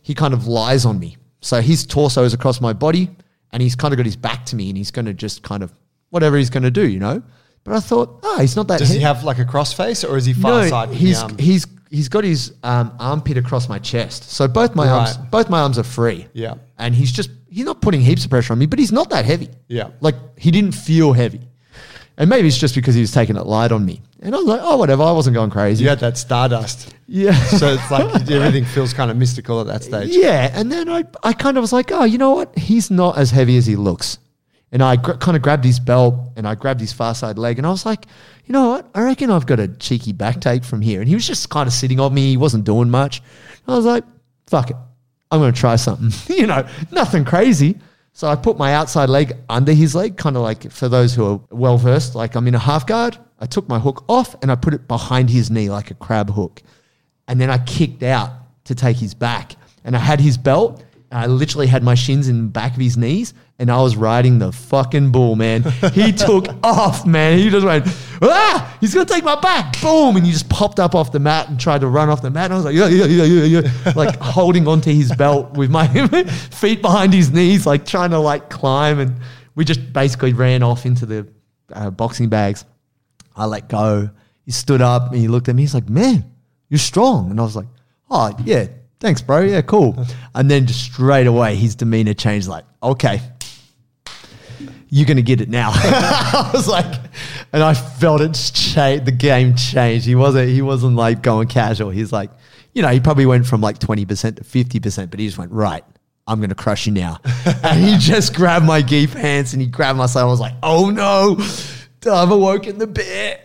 [0.04, 3.10] He kind of lies on me, so his torso is across my body,
[3.52, 5.64] and he's kind of got his back to me, and he's going to just kind
[5.64, 5.74] of
[6.10, 7.24] whatever he's going to do, you know.
[7.64, 8.80] But I thought, oh, he's not that.
[8.80, 10.90] Does he he- have like a cross face or is he far no, side?
[10.90, 15.50] he's he's he's got his um, armpit across my chest, so both my arms both
[15.50, 16.28] my arms are free.
[16.34, 16.56] Yeah.
[16.78, 19.26] and he's just he's not putting heaps of pressure on me, but he's not that
[19.26, 19.50] heavy.
[19.68, 19.92] Yeah.
[20.02, 21.42] like he didn't feel heavy,
[22.17, 24.01] and maybe it's just because he was taking it light on me.
[24.21, 25.04] And I was like, oh, whatever.
[25.04, 25.84] I wasn't going crazy.
[25.84, 26.95] you had that stardust.
[27.08, 27.34] yeah.
[27.34, 30.15] So it's like everything feels kind of mystical at that stage.
[30.15, 32.58] Yeah, and then I, I kind of was like, oh, you know what?
[32.58, 34.17] He's not as heavy as he looks.
[34.71, 37.58] And I gr- kind of grabbed his belt and I grabbed his far side leg
[37.60, 38.06] and I was like,
[38.45, 38.89] you know what?
[38.93, 40.99] I reckon I've got a cheeky back take from here.
[41.01, 42.32] And he was just kind of sitting on me.
[42.32, 43.21] He wasn't doing much.
[43.67, 44.04] I was like,
[44.47, 44.75] fuck it.
[45.32, 46.12] I'm going to try something.
[46.36, 47.78] you know, nothing crazy.
[48.15, 51.25] So I put my outside leg under his leg, kind of like for those who
[51.25, 53.17] are well versed, like I'm in a half guard.
[53.41, 56.30] I took my hook off and I put it behind his knee like a crab
[56.30, 56.63] hook
[57.28, 58.32] and then I kicked out
[58.63, 59.58] to take his back.
[59.84, 62.95] And I had his belt, I literally had my shins in the back of his
[62.95, 65.63] knees, and I was riding the fucking bull, man.
[65.94, 67.39] He took off, man.
[67.39, 67.86] He just went,
[68.22, 69.80] ah, he's gonna take my back.
[69.82, 70.18] Boom.
[70.18, 72.46] And he just popped up off the mat and tried to run off the mat.
[72.46, 73.94] And I was like, yeah, yeah, yeah, yeah, yeah.
[73.96, 75.88] like holding onto his belt with my
[76.52, 79.00] feet behind his knees, like trying to like climb.
[79.00, 79.15] And
[79.56, 81.28] we just basically ran off into the
[81.72, 82.65] uh, boxing bags.
[83.38, 84.10] I let go.
[84.46, 85.63] He stood up and he looked at me.
[85.63, 86.30] He's like, man,
[86.70, 87.32] you're strong.
[87.32, 87.68] And I was like,
[88.10, 88.68] oh, yeah,
[89.00, 89.39] thanks, bro.
[89.39, 90.06] Yeah, cool.
[90.34, 93.22] And then just straight away, his demeanor changed like, okay,
[94.89, 95.71] you're going to get it now.
[95.74, 97.00] I was like,
[97.52, 99.06] and I felt it change.
[99.06, 100.06] The game changed.
[100.06, 101.89] He wasn't, he wasn't like going casual.
[101.89, 102.30] He's like,
[102.74, 105.84] you know, he probably went from like 20% to 50%, but he just went, right,
[106.28, 107.19] I'm going to crush you now.
[107.63, 110.21] and he just grabbed my gi pants and he grabbed my side.
[110.21, 111.38] I was like, oh no,
[112.12, 113.39] I've awoken the bear.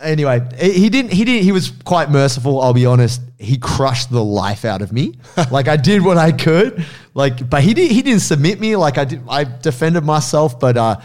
[0.00, 2.60] Anyway, he didn't, he didn't, he was quite merciful.
[2.60, 3.20] I'll be honest.
[3.38, 5.14] He crushed the life out of me.
[5.50, 6.84] like I did what I could.
[7.14, 8.76] Like, but he didn't, he didn't submit me.
[8.76, 10.96] Like I did, I defended myself, but, uh,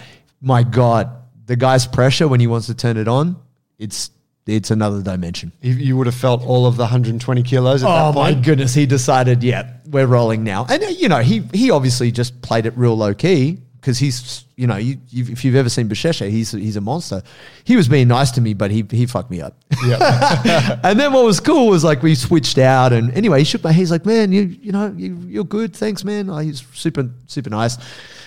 [0.42, 1.10] my God,
[1.46, 3.38] the guy's pressure when he wants to turn it on,
[3.80, 4.12] it's,
[4.48, 5.52] it's another dimension.
[5.62, 8.44] You, would have felt all of the 120 kilos at Oh that my point.
[8.46, 8.74] goodness!
[8.74, 12.66] He decided, yeah, we're rolling now, and uh, you know, he he obviously just played
[12.66, 16.30] it real low key because he's, you know, you, you, if you've ever seen Buchecha,
[16.30, 17.24] he's he's a monster.
[17.64, 19.56] He was being nice to me, but he he fucked me up.
[19.86, 20.80] Yeah.
[20.84, 23.72] and then what was cool was like we switched out, and anyway, he shook my.
[23.72, 26.30] Hand, he's like, man, you you know, you, you're good, thanks, man.
[26.30, 27.78] Oh, he's super super nice,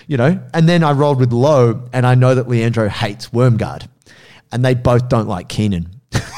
[0.07, 0.39] you know.
[0.53, 3.87] And then I rolled with Lo, and I know that Leandro hates Wormguard,
[4.51, 5.89] and they both don't like Keenan.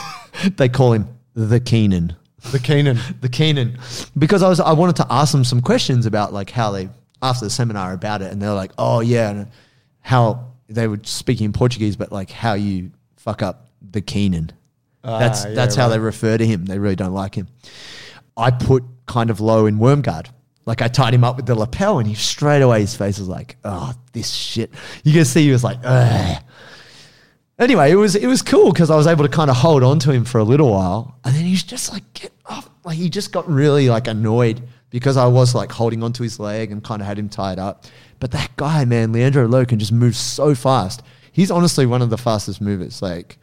[0.58, 2.15] they call him the Keenan
[2.51, 2.99] the Keenan.
[3.21, 3.77] the Keenan
[4.17, 6.89] because I was I wanted to ask them some questions about like how they
[7.21, 9.47] after the seminar about it, and they're like, oh yeah, and
[10.01, 14.51] how they were speaking in Portuguese, but like how you fuck up the Keenan.
[15.03, 16.65] Ah, that's yeah, that's how they refer to him.
[16.65, 17.47] They really don't like him.
[18.36, 20.27] I put kind of lo in Wormguard.
[20.65, 23.30] Like I tied him up with the lapel, and he straight away his face was
[23.30, 24.71] like, "Oh, this shit."
[25.03, 26.43] You can see he was like, "Ugh."
[27.60, 29.97] Anyway, it was it was cool because I was able to kind of hold on
[29.99, 33.10] to him for a little while, and then he's just like, "Get off!" Like he
[33.10, 37.02] just got really like annoyed because I was like holding onto his leg and kind
[37.02, 37.86] of had him tied up.
[38.19, 41.04] But that guy, man, Leandro Lo can just move so fast.
[41.32, 43.02] He's honestly one of the fastest movers.
[43.02, 43.38] Like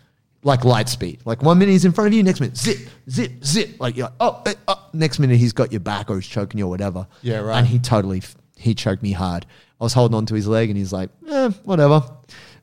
[0.45, 1.21] like light speed.
[1.25, 2.79] Like one minute he's in front of you, next minute zip,
[3.11, 3.81] zip, zip.
[3.81, 4.89] Like you're like, oh, eh, oh.
[4.93, 7.07] next minute he's got your back or he's choking you or whatever.
[7.23, 7.59] Yeah, right.
[7.59, 8.23] And he totally
[8.57, 9.47] he choked me hard.
[9.81, 12.03] I was holding onto his leg and he's like, eh, whatever.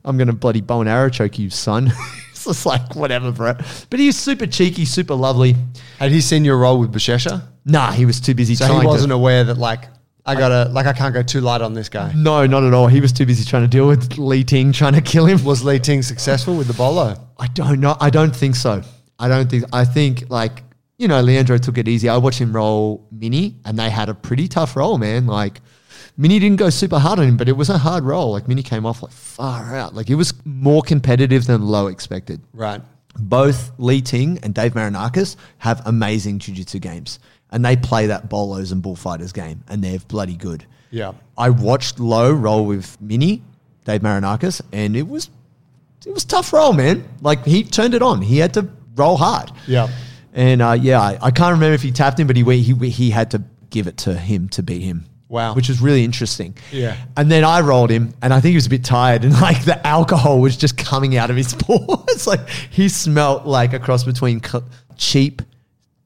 [0.04, 1.92] I'm gonna bloody bow and arrow choke you, son.
[2.30, 3.54] it's just like whatever, bro.
[3.90, 5.56] But he's super cheeky, super lovely.
[5.98, 7.51] Had he seen your role with Buchecha?
[7.64, 9.14] Nah, he was too busy So trying he wasn't to.
[9.14, 9.84] aware that like
[10.24, 12.12] I gotta like I can't go too light on this guy.
[12.14, 12.86] No, not at all.
[12.86, 15.42] He was too busy trying to deal with Lee Ting trying to kill him.
[15.44, 17.16] Was Lee Ting successful with the bolo?
[17.38, 17.96] I don't know.
[18.00, 18.82] I don't think so.
[19.18, 19.64] I don't think.
[19.72, 20.62] I think like
[20.98, 22.08] you know, Leandro took it easy.
[22.08, 25.26] I watched him roll Mini, and they had a pretty tough roll, man.
[25.26, 25.60] Like
[26.16, 28.30] Mini didn't go super hard on him, but it was a hard roll.
[28.32, 29.94] Like Mini came off like far out.
[29.94, 32.40] Like it was more competitive than Lo expected.
[32.52, 32.80] Right.
[33.18, 37.18] Both Lee Ting and Dave Marinakis have amazing jiu-jitsu games,
[37.52, 40.64] and they play that bolos and bullfighters game, and they're bloody good.
[40.90, 41.12] Yeah.
[41.38, 43.42] I watched Lo roll with Mini,
[43.84, 45.30] Dave Marinakis, and it was
[46.06, 47.08] it was tough roll, man.
[47.20, 48.22] Like he turned it on.
[48.22, 49.52] He had to roll hard.
[49.66, 49.88] Yeah.
[50.32, 53.10] And uh, yeah, I, I can't remember if he tapped him, but he he he
[53.10, 55.06] had to give it to him to beat him.
[55.28, 55.54] Wow.
[55.54, 56.54] which was really interesting.
[56.70, 56.94] Yeah.
[57.16, 59.64] And then I rolled him, and I think he was a bit tired, and like
[59.64, 62.26] the alcohol was just coming out of his pores.
[62.26, 64.42] like he smelt like a cross between
[64.98, 65.40] cheap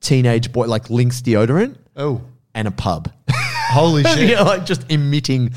[0.06, 2.20] teenage boy, like Lynx deodorant, Oh.
[2.54, 3.10] and a pub.
[3.70, 4.28] Holy shit.
[4.30, 5.52] yeah, like just emitting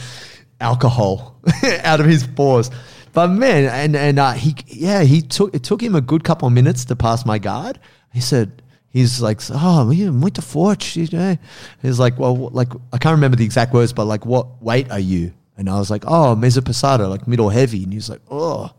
[0.59, 1.39] alcohol
[1.83, 2.69] out of his pores.
[3.13, 6.47] But man, and and uh, he yeah he took it took him a good couple
[6.47, 7.79] of minutes to pass my guard.
[8.13, 10.95] He said he's like oh muito forte.
[11.01, 11.38] you know."
[11.81, 14.89] He's like well what- like I can't remember the exact words, but like what weight
[14.91, 15.33] are you?
[15.57, 18.71] And I was like oh meio pesado like middle heavy, and he was like oh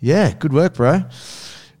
[0.00, 1.02] yeah good work bro.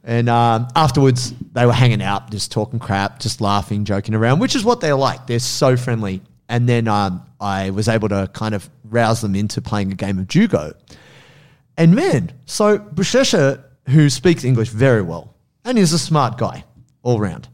[0.04, 4.54] And um, afterwards, they were hanging out, just talking crap, just laughing, joking around, which
[4.54, 5.26] is what they're like.
[5.26, 6.22] They're so friendly.
[6.48, 10.18] And then um, I was able to kind of rouse them into playing a game
[10.18, 10.72] of Jugo.
[11.76, 15.34] And man, so Buchecha, who speaks English very well
[15.64, 16.64] and is a smart guy
[17.02, 17.48] all round,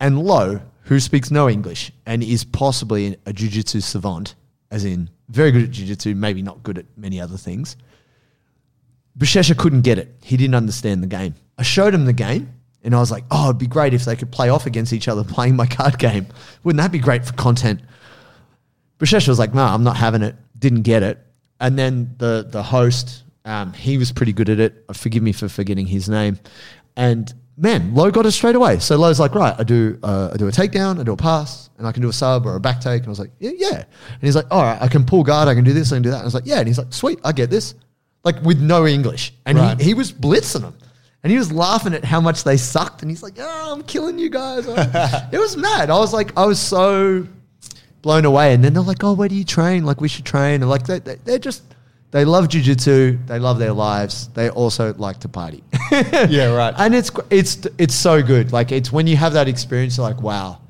[0.00, 4.34] and Lo, who speaks no English and is possibly a jiu-jitsu savant,
[4.70, 7.76] as in very good at jiu-jitsu, maybe not good at many other things.
[9.18, 10.14] Buchecha couldn't get it.
[10.22, 11.34] He didn't understand the game.
[11.58, 12.52] I showed him the game
[12.84, 15.08] and I was like, oh, it'd be great if they could play off against each
[15.08, 16.26] other playing my card game.
[16.64, 17.80] Wouldn't that be great for content?
[18.98, 20.36] Buchecha was like, no, I'm not having it.
[20.58, 21.18] Didn't get it.
[21.60, 24.84] And then the the host, um, he was pretty good at it.
[24.88, 26.38] Uh, Forgive me for forgetting his name.
[26.96, 28.78] And man, Lo got it straight away.
[28.78, 31.70] So Lo's like, right, I do uh, I do a takedown, I do a pass,
[31.78, 33.00] and I can do a sub or a back take.
[33.00, 33.76] And I was like, yeah, yeah.
[33.76, 36.02] And he's like, all right, I can pull guard, I can do this, I can
[36.02, 36.16] do that.
[36.16, 36.58] And I was like, yeah.
[36.58, 37.74] And he's like, sweet, I get this.
[38.24, 39.32] Like with no English.
[39.46, 39.78] And Right.
[39.78, 40.75] he, he was blitzing them.
[41.26, 43.02] And he was laughing at how much they sucked.
[43.02, 44.64] And he's like, oh, I'm killing you guys.
[44.68, 45.90] it was mad.
[45.90, 47.26] I was like, I was so
[48.00, 48.54] blown away.
[48.54, 49.84] And then they're like, oh, where do you train?
[49.84, 50.62] Like, we should train.
[50.62, 51.64] And like, they, they, they're just,
[52.12, 53.26] they love jujitsu.
[53.26, 54.28] They love their lives.
[54.34, 55.64] They also like to party.
[55.90, 56.72] Yeah, right.
[56.78, 58.52] And it's it's it's so good.
[58.52, 60.60] Like it's when you have that experience, you're like, wow,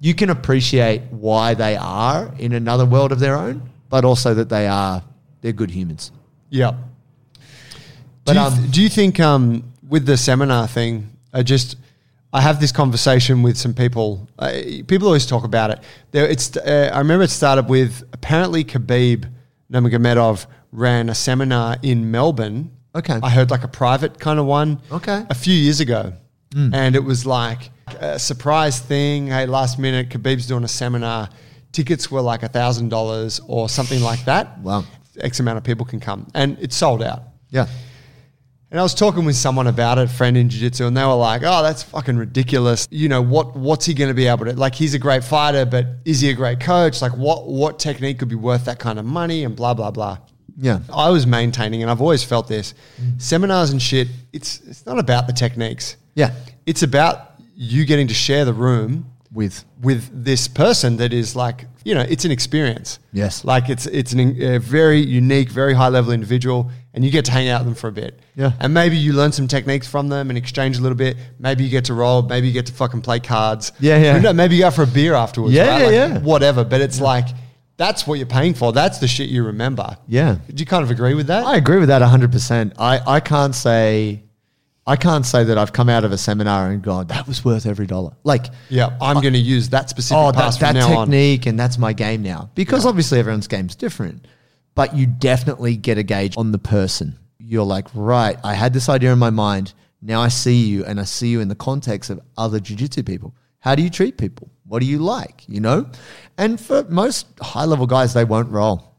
[0.00, 4.48] you can appreciate why they are in another world of their own, but also that
[4.48, 5.02] they are
[5.42, 6.10] they're good humans.
[6.48, 6.72] Yeah.
[8.24, 11.76] But, do, you, um, do you think um, with the seminar thing, I just
[12.32, 14.28] I have this conversation with some people.
[14.38, 14.52] Uh,
[14.86, 15.78] people always talk about it.
[16.10, 19.30] There, it's uh, I remember it started with apparently Khabib
[19.70, 22.70] Nurmagomedov ran a seminar in Melbourne.
[22.94, 23.18] Okay.
[23.22, 24.80] I heard like a private kind of one.
[24.90, 25.24] Okay.
[25.28, 26.12] A few years ago,
[26.74, 27.70] and it was like
[28.00, 29.26] a surprise thing.
[29.28, 31.28] Hey, last minute, Khabib's doing a seminar.
[31.72, 34.58] Tickets were like a thousand dollars or something like that.
[34.60, 34.84] Wow.
[35.20, 37.22] X amount of people can come, and it sold out.
[37.50, 37.66] Yeah.
[38.76, 41.40] And I was talking with someone about it, friend in jiu-jitsu, and they were like,
[41.42, 42.86] "Oh, that's fucking ridiculous.
[42.90, 43.56] You know what?
[43.56, 44.52] What's he going to be able to?
[44.52, 47.00] Like, he's a great fighter, but is he a great coach?
[47.00, 49.44] Like, what what technique could be worth that kind of money?
[49.44, 50.18] And blah blah blah."
[50.58, 50.80] Yeah.
[50.92, 52.74] I was maintaining, and I've always felt this:
[53.16, 54.08] seminars and shit.
[54.34, 55.96] It's it's not about the techniques.
[56.14, 56.34] Yeah.
[56.66, 61.64] It's about you getting to share the room With with this person that is like
[61.82, 63.44] you know it's an experience Yes.
[63.44, 67.30] like it's it's an, a very unique very high level individual and you get to
[67.30, 68.52] hang out with them for a bit Yeah.
[68.58, 71.70] and maybe you learn some techniques from them and exchange a little bit maybe you
[71.70, 74.14] get to roll maybe you get to fucking play cards Yeah, yeah.
[74.14, 74.34] Who knows?
[74.34, 75.92] maybe you go for a beer afterwards Yeah, right?
[75.92, 76.18] yeah, Like, yeah.
[76.20, 77.26] whatever but it's like
[77.76, 80.38] that's what you're paying for that's the shit you remember Yeah.
[80.48, 82.72] do you kind of agree with that I agree with that 100%.
[82.78, 84.22] I, I can't say
[84.88, 87.66] I can't say that I've come out of a seminar and gone, that was worth
[87.66, 88.12] every dollar.
[88.22, 91.06] Like, yeah i'm going to use that specific oh, pass that, from that now on
[91.08, 92.50] technique and that's my game now.
[92.54, 94.26] Because obviously everyone's game's different,
[94.76, 97.18] but you definitely get a gauge on the person.
[97.38, 99.72] You're like, right, I had this idea in my mind.
[100.00, 103.34] Now I see you and I see you in the context of other jiu-jitsu people.
[103.58, 104.48] How do you treat people?
[104.64, 105.48] What do you like?
[105.48, 105.90] You know?
[106.38, 108.94] And for most high level guys, they won't roll.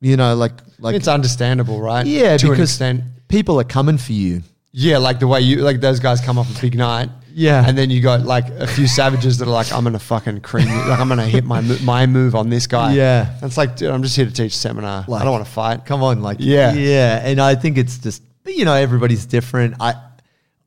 [0.00, 4.12] You know, like like it's understandable right yeah, to because extent people are coming for
[4.12, 4.42] you.
[4.72, 7.08] Yeah, like the way you like those guys come off a big night.
[7.38, 7.62] Yeah.
[7.68, 10.68] and then you got like a few savages that are like, I'm gonna fucking cream
[10.68, 10.74] you.
[10.88, 12.94] Like I'm gonna hit my mo- my move on this guy.
[12.94, 13.30] Yeah.
[13.34, 15.04] and it's like, dude, I'm just here to teach a seminar.
[15.06, 15.84] I don't want to fight.
[15.84, 16.72] Come on, like Yeah.
[16.72, 17.20] yeah.
[17.22, 19.74] And I think it's just you know everybody's different.
[19.80, 19.94] I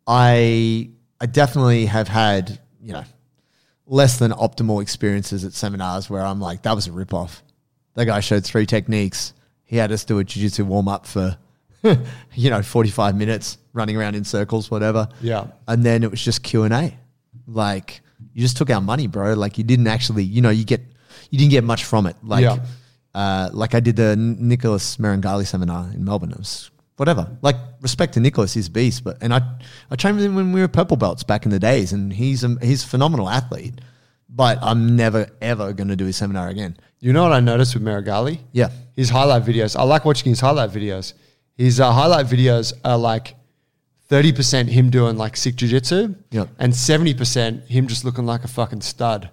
[0.07, 3.03] I I definitely have had you know
[3.87, 7.43] less than optimal experiences at seminars where I'm like that was a rip off.
[7.95, 9.33] That guy showed three techniques.
[9.63, 11.37] He had us do a jiu-jitsu warm up for
[12.33, 15.07] you know 45 minutes running around in circles whatever.
[15.21, 15.47] Yeah.
[15.67, 16.97] And then it was just Q&A.
[17.47, 18.01] Like
[18.33, 19.33] you just took our money, bro.
[19.33, 20.81] Like you didn't actually, you know, you get
[21.29, 22.15] you didn't get much from it.
[22.23, 22.57] Like Yeah.
[23.15, 26.31] uh, like I did the Nicholas Meregali seminar in Melbourne.
[26.31, 27.29] It was whatever.
[27.41, 29.03] Like respect to Nicholas, he's a beast.
[29.03, 29.41] But and I
[29.89, 32.43] I trained with him when we were purple belts back in the days, and he's
[32.43, 33.79] a, he's a phenomenal athlete.
[34.29, 36.77] But I'm never ever going to do his seminar again.
[36.99, 38.39] You know what I noticed with Meregali?
[38.51, 38.69] Yeah.
[38.95, 39.75] his highlight videos.
[39.79, 41.13] I like watching his highlight videos.
[41.59, 43.35] His uh, highlight videos are like
[44.07, 46.47] thirty percent him doing like sick jujitsu, Yep.
[46.57, 49.29] and seventy percent him just looking like a fucking stud.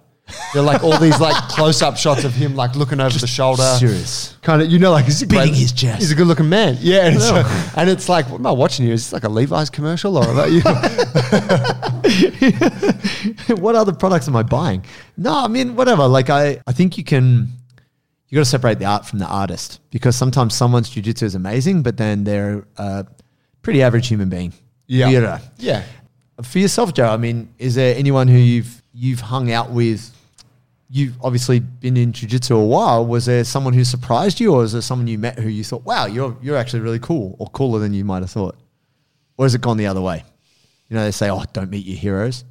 [0.53, 3.63] They're like all these like close up shots of him like looking over the shoulder,
[3.79, 4.35] serious.
[4.41, 4.69] kind of.
[4.69, 5.99] You know, like he's a Beating his chest.
[6.01, 6.75] He's a good looking man.
[6.81, 7.29] Yeah, and it's,
[7.77, 8.93] and it's like, what am I watching here?
[8.93, 10.59] Is this like a Levi's commercial or about you?
[13.55, 14.83] what other products am I buying?
[15.15, 16.05] No, I mean whatever.
[16.07, 17.47] Like I, I think you can.
[18.29, 21.81] You got to separate the art from the artist because sometimes someone's jujitsu is amazing,
[21.81, 23.05] but then they're a
[23.61, 24.53] pretty average human being.
[24.87, 25.07] Yeah.
[25.07, 25.41] Weirdo.
[25.57, 25.83] yeah.
[26.41, 30.13] For yourself, Joe, I mean, is there anyone who you've you've hung out with?
[30.89, 33.05] You've obviously been in jiu-jitsu a while.
[33.05, 35.83] Was there someone who surprised you, or is there someone you met who you thought,
[35.83, 38.55] "Wow, you're you're actually really cool," or cooler than you might have thought,
[39.37, 40.23] or has it gone the other way?
[40.89, 42.45] You know, they say, "Oh, don't meet your heroes."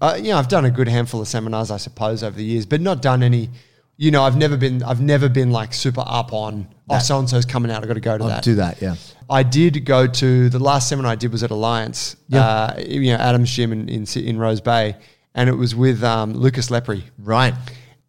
[0.00, 2.66] Uh, you know, I've done a good handful of seminars, I suppose, over the years,
[2.66, 3.50] but not done any.
[3.96, 4.82] You know, I've never been.
[4.82, 6.68] I've never been like super up on.
[6.90, 7.80] Oh, so and so's coming out.
[7.82, 8.42] I've got to go to I'll that.
[8.44, 8.82] do that.
[8.82, 8.96] Yeah.
[9.30, 12.16] I did go to the last seminar I did was at Alliance.
[12.28, 12.40] Yeah.
[12.46, 14.96] Uh, you know, Adam's gym in, in in Rose Bay,
[15.34, 17.04] and it was with um, Lucas Lepri.
[17.18, 17.54] Right.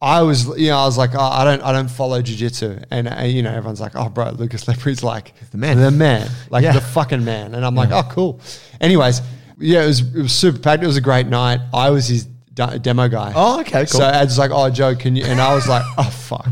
[0.01, 3.07] I was, you know, I was like, oh, I don't, I don't follow jujitsu, and
[3.07, 5.77] uh, you know, everyone's like, oh, bro, Lucas Lepri's like The man.
[5.79, 6.73] the man, like Yeah.
[6.73, 8.41] the fucking man, and I'm like, oh, cool.
[8.81, 9.21] Anyways,
[9.57, 10.83] yeah, it was, it was super packed.
[10.83, 11.61] It was a great night.
[11.73, 13.33] I was his de- demo guy.
[13.35, 13.99] Oh, okay, cool.
[13.99, 16.47] So Ed's like, "Oh, Joe, can you?" And I was like, "Oh, fuck."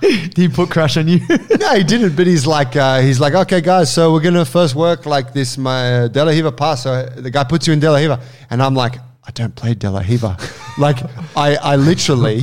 [0.00, 1.20] Did he put crush on you?
[1.58, 2.14] no, he didn't.
[2.14, 5.58] But he's like, uh, he's like, okay, guys, so we're gonna first work like this,
[5.58, 6.84] my uh, De La Riva pass.
[6.84, 9.74] So the guy puts you in De La Riva, and I'm like, I don't play
[9.74, 10.36] De La Riva.
[10.78, 10.98] like,
[11.36, 12.42] I, I literally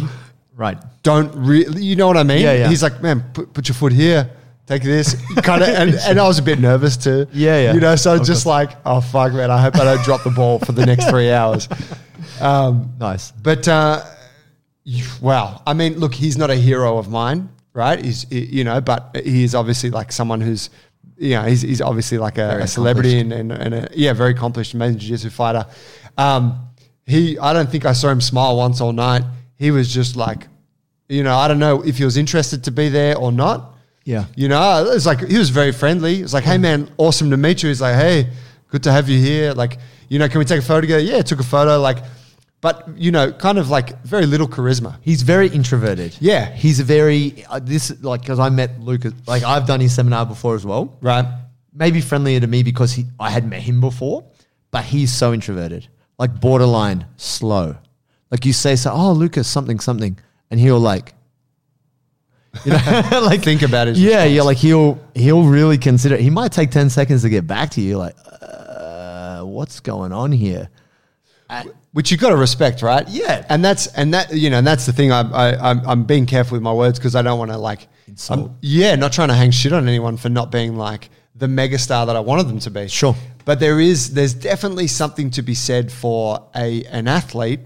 [0.56, 0.78] right.
[1.04, 2.42] don't really, you know what I mean?
[2.42, 2.68] Yeah, yeah.
[2.68, 4.30] He's like, man, put, put your foot here,
[4.68, 7.28] take this, kind of, and, and I was a bit nervous too.
[7.34, 7.74] Yeah, yeah.
[7.74, 8.70] You know, so Of just course.
[8.70, 11.32] like, oh fuck, man, I hope I don't drop the ball for the next three
[11.40, 11.68] hours.
[12.42, 13.32] Um, Nice.
[13.32, 14.04] but uh,
[14.84, 18.04] you- wow, I mean, look, he's not a hero of mine, right?
[18.04, 20.70] He's he- you know, but he is obviously like someone who's
[21.18, 24.32] you know he's, he's obviously like a, a celebrity and, and, and a, yeah, very
[24.32, 25.66] accomplished, amazing jiu-jitsu fighter.
[26.18, 26.68] Um,
[27.06, 29.24] he, I don't think I saw him smile once all night.
[29.58, 30.48] He was just like,
[31.08, 33.75] you know, I don't know if he was interested to be there or not.
[34.06, 34.26] Yeah.
[34.36, 36.22] You know, it was like he was very friendly.
[36.22, 37.70] It's like, hey man, awesome to meet you.
[37.70, 38.30] He's like, hey,
[38.70, 39.52] good to have you here.
[39.52, 41.04] Like, you know, can we take a photo together?
[41.04, 41.80] Yeah, took a photo.
[41.80, 41.98] Like,
[42.62, 44.98] but you know, kind of like very little charisma.
[45.02, 46.16] He's very introverted.
[46.20, 46.52] Yeah.
[46.52, 50.26] He's a very uh, this like because I met Lucas like I've done his seminar
[50.28, 50.96] before as well.
[51.02, 51.26] Right.
[51.74, 54.24] Maybe friendlier to me because he I had met him before,
[54.70, 55.88] but he's so introverted,
[56.20, 57.76] like borderline slow.
[58.30, 60.18] Like you say so, oh Lucas something something,
[60.52, 61.15] and he'll like,
[62.64, 62.78] you know,
[63.24, 63.98] like Think about it.
[63.98, 64.32] Yeah, response.
[64.34, 66.18] yeah, like he'll he'll really consider.
[66.18, 67.98] He might take ten seconds to get back to you.
[67.98, 70.70] Like, uh, what's going on here?
[71.94, 73.08] Which you got to respect, right?
[73.08, 73.46] Yeah.
[73.48, 75.12] And that's and that you know, and that's the thing.
[75.12, 77.88] I, I I'm I'm being careful with my words because I don't want to like
[78.30, 82.06] I'm- yeah, not trying to hang shit on anyone for not being like the megastar
[82.08, 82.88] that I wanted them to be.
[82.90, 83.16] Sure.
[83.46, 87.62] But there is there's definitely something to be said for a an athlete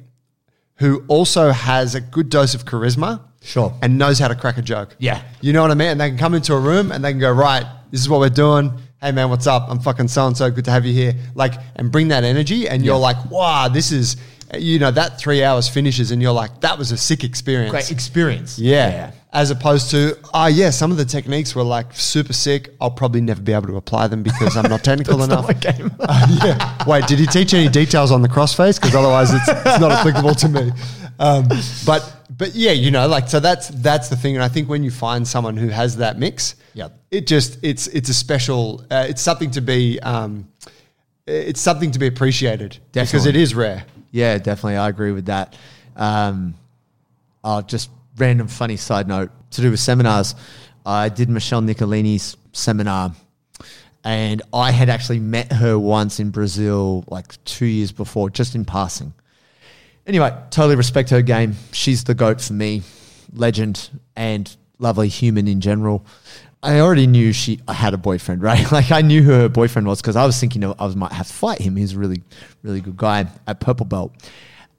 [0.76, 3.22] who also has a good dose of charisma.
[3.42, 3.74] Sure.
[3.82, 4.96] And knows how to crack a joke.
[5.00, 5.22] Yeah.
[5.42, 5.90] You know what I mean?
[5.90, 8.20] And they can come into a room and they can go, right, this is what
[8.20, 8.74] we're doing.
[9.02, 9.68] Hey man, what's up?
[9.70, 10.52] I'm fucking so and so.
[10.52, 11.14] Good to have you here.
[11.36, 12.68] Like, and bring that energy.
[12.68, 13.00] And you're Yeah.
[13.02, 14.18] like, wow, this is,
[14.58, 17.72] you know, that three hours finishes and you're like, that was a sick experience.
[17.72, 18.60] Great experience.
[18.60, 19.12] Yeah.
[19.32, 22.76] As opposed to, oh yeah, some of the techniques were like super sick.
[22.82, 25.48] I'll probably never be able to apply them because I'm not technical enough.
[25.48, 25.92] not game.
[26.02, 26.86] Uh, yeah.
[26.86, 28.82] Wait, did he teach any details on the crossface?
[28.82, 30.72] Because otherwise, it's, it's not applicable to me.
[31.20, 31.48] Um,
[31.86, 34.82] but but yeah, you know, like so that's that's the thing, and I think when
[34.82, 36.98] you find someone who has that mix, Yep.
[37.12, 38.84] it just it's it's a special.
[38.90, 40.00] Uh, it's something to be.
[40.00, 40.48] Um,
[41.28, 43.84] it's something to be appreciated because it is rare.
[44.12, 44.78] Yeah, definitely.
[44.78, 45.56] I agree with that.
[45.96, 46.56] Um,
[47.44, 50.34] oh, just random funny side note to do with seminars.
[50.86, 53.12] I did Michelle Nicolini's seminar,
[54.04, 58.64] and I had actually met her once in Brazil, like two years before, just in
[58.66, 59.14] passing.
[60.10, 61.56] Anyway, totally respect her game.
[61.72, 62.82] She's the goat for me,
[63.32, 66.04] legend and lovely human in general.
[66.64, 68.70] I already knew she had a boyfriend, right?
[68.72, 71.28] Like I knew who her boyfriend was because I was thinking I was might have
[71.28, 71.76] to fight him.
[71.76, 72.24] He's a really,
[72.64, 74.12] really good guy at Purple Belt.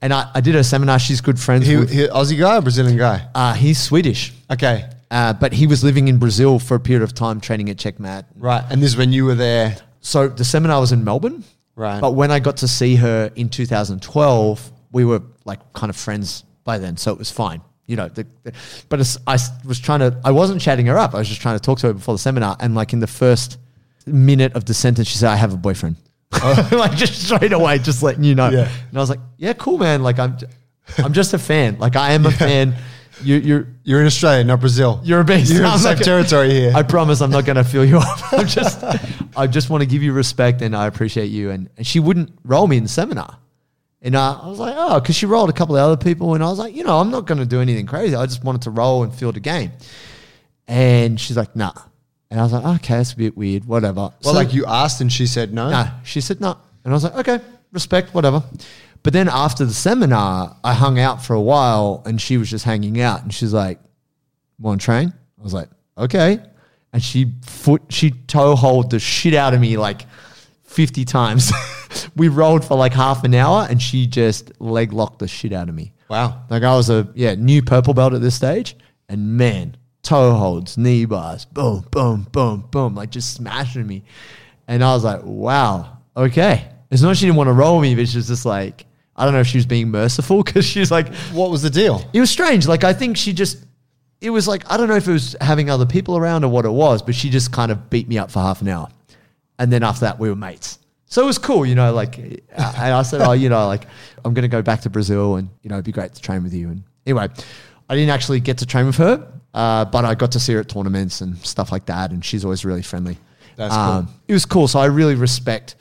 [0.01, 0.99] And I, I did her seminar.
[0.99, 1.89] She's good friends He, with.
[1.89, 3.25] he, Aussie guy or Brazilian guy?
[3.33, 7.13] Uh, he's Swedish, Okay, uh, but he was living in Brazil for a period of
[7.13, 8.25] time training at Checkmat.
[8.35, 8.65] right.
[8.69, 9.77] And this is when you were there.
[10.01, 11.45] So the seminar was in Melbourne.
[11.77, 12.01] Right.
[12.01, 16.43] But when I got to see her in 2012, we were like kind of friends
[16.63, 16.97] by then.
[16.97, 17.61] So it was fine.
[17.87, 18.53] You know, the, the-
[18.89, 21.13] but I was trying to, I wasn't chatting her up.
[21.13, 22.55] I was just trying to talk to her before the seminar.
[22.59, 23.57] And like in the first
[24.05, 25.97] minute of the sentence, she said, I have a boyfriend.
[26.33, 26.69] Oh.
[26.71, 28.49] like just straight away, just letting you know.
[28.49, 28.69] Yeah.
[28.89, 30.03] And I was like, yeah, cool, man.
[30.03, 30.37] Like I'm,
[30.97, 31.77] I'm just a fan.
[31.79, 32.75] Like I am a fan.
[33.23, 34.99] You, you're, You're in Australia, not Brazil.
[35.03, 35.51] you're a beast.
[35.53, 36.71] You're in safe gonna- territory here.
[36.73, 38.19] I promise I'm not going to feel you up.
[38.33, 38.83] I'm just,
[39.37, 41.51] I just want to give you respect and I appreciate you.
[41.51, 43.37] And, and she wouldn't roll me in the seminar.
[44.01, 46.33] And uh, I was like, oh, because she rolled a couple of other people.
[46.33, 48.15] And I was like, you know, I'm not going to do anything crazy.
[48.15, 49.71] I just wanted to roll and field a game.
[50.67, 51.73] And she's like, nah.
[52.31, 54.11] And I was like, okay, that's a bit weird, whatever.
[54.23, 55.69] well, like you asked and she said no.
[55.69, 56.57] No, she said no.
[56.83, 58.41] And I was like, okay, respect, whatever.
[59.03, 62.63] But then after the seminar, I hung out for a while and she was just
[62.65, 63.79] hanging out and she's like,
[64.59, 65.13] want to train?
[65.39, 66.39] I was like, okay.
[66.93, 70.05] And she foot, she toe hold the shit out of me like
[70.71, 71.51] 50 times.
[72.15, 75.69] we rolled for like half an hour and she just leg locked the shit out
[75.69, 75.93] of me.
[76.09, 76.43] Wow.
[76.49, 78.75] Like I was a yeah new purple belt at this stage,
[79.07, 84.03] and man, toe holds, knee bars, boom, boom, boom, boom, like just smashing me,
[84.67, 86.67] and I was like, wow, okay.
[86.89, 89.33] It's not she didn't want to roll me, but she was just like, I don't
[89.33, 92.03] know if she was being merciful because she was like, What was the deal?
[92.11, 92.67] it was strange.
[92.67, 93.63] Like I think she just,
[94.19, 96.65] it was like I don't know if it was having other people around or what
[96.65, 98.89] it was, but she just kind of beat me up for half an hour,
[99.61, 100.79] and then after that we were mates.
[101.05, 101.93] So it was cool, you know.
[101.93, 102.41] Like, and
[103.01, 103.85] I said, oh, you know, like
[104.25, 106.53] I'm gonna go back to Brazil, and you know, it'd be great to train with
[106.53, 106.69] you.
[106.69, 107.27] And anyway,
[107.89, 110.61] I didn't actually get to train with her, uh, but I got to see her
[110.61, 113.17] at tournaments and stuff like that, and she's always really friendly.
[113.57, 114.13] That's Um, cool.
[114.29, 114.67] It was cool.
[114.67, 115.75] So I really respect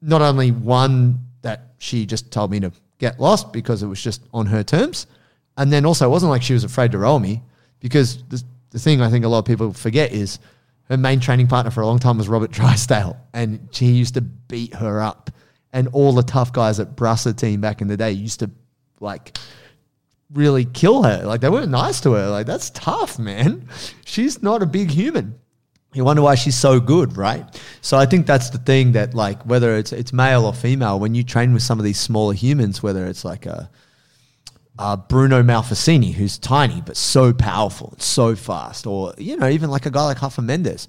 [0.00, 4.22] not only one that she just told me to get lost because it was just
[4.32, 5.06] on her terms.
[5.58, 7.42] And then also, it wasn't like she was afraid to roll me
[7.80, 10.38] because the, the thing I think a lot of people forget is
[10.88, 14.20] her main training partner for a long time was Robert Drysdale, and she used to
[14.20, 15.30] beat her up.
[15.72, 18.50] And all the tough guys at Brasa team back in the day used to
[19.00, 19.36] like
[20.32, 21.22] really kill her.
[21.24, 22.28] Like they weren't nice to her.
[22.28, 23.68] Like that's tough, man.
[24.04, 25.38] She's not a big human.
[25.92, 27.44] You wonder why she's so good, right?
[27.80, 31.14] So I think that's the thing that like whether it's it's male or female, when
[31.14, 33.70] you train with some of these smaller humans, whether it's like a
[34.78, 39.70] uh, Bruno Malfacini, who's tiny but so powerful and so fast, or you know even
[39.70, 40.88] like a guy like Rafa Mendes,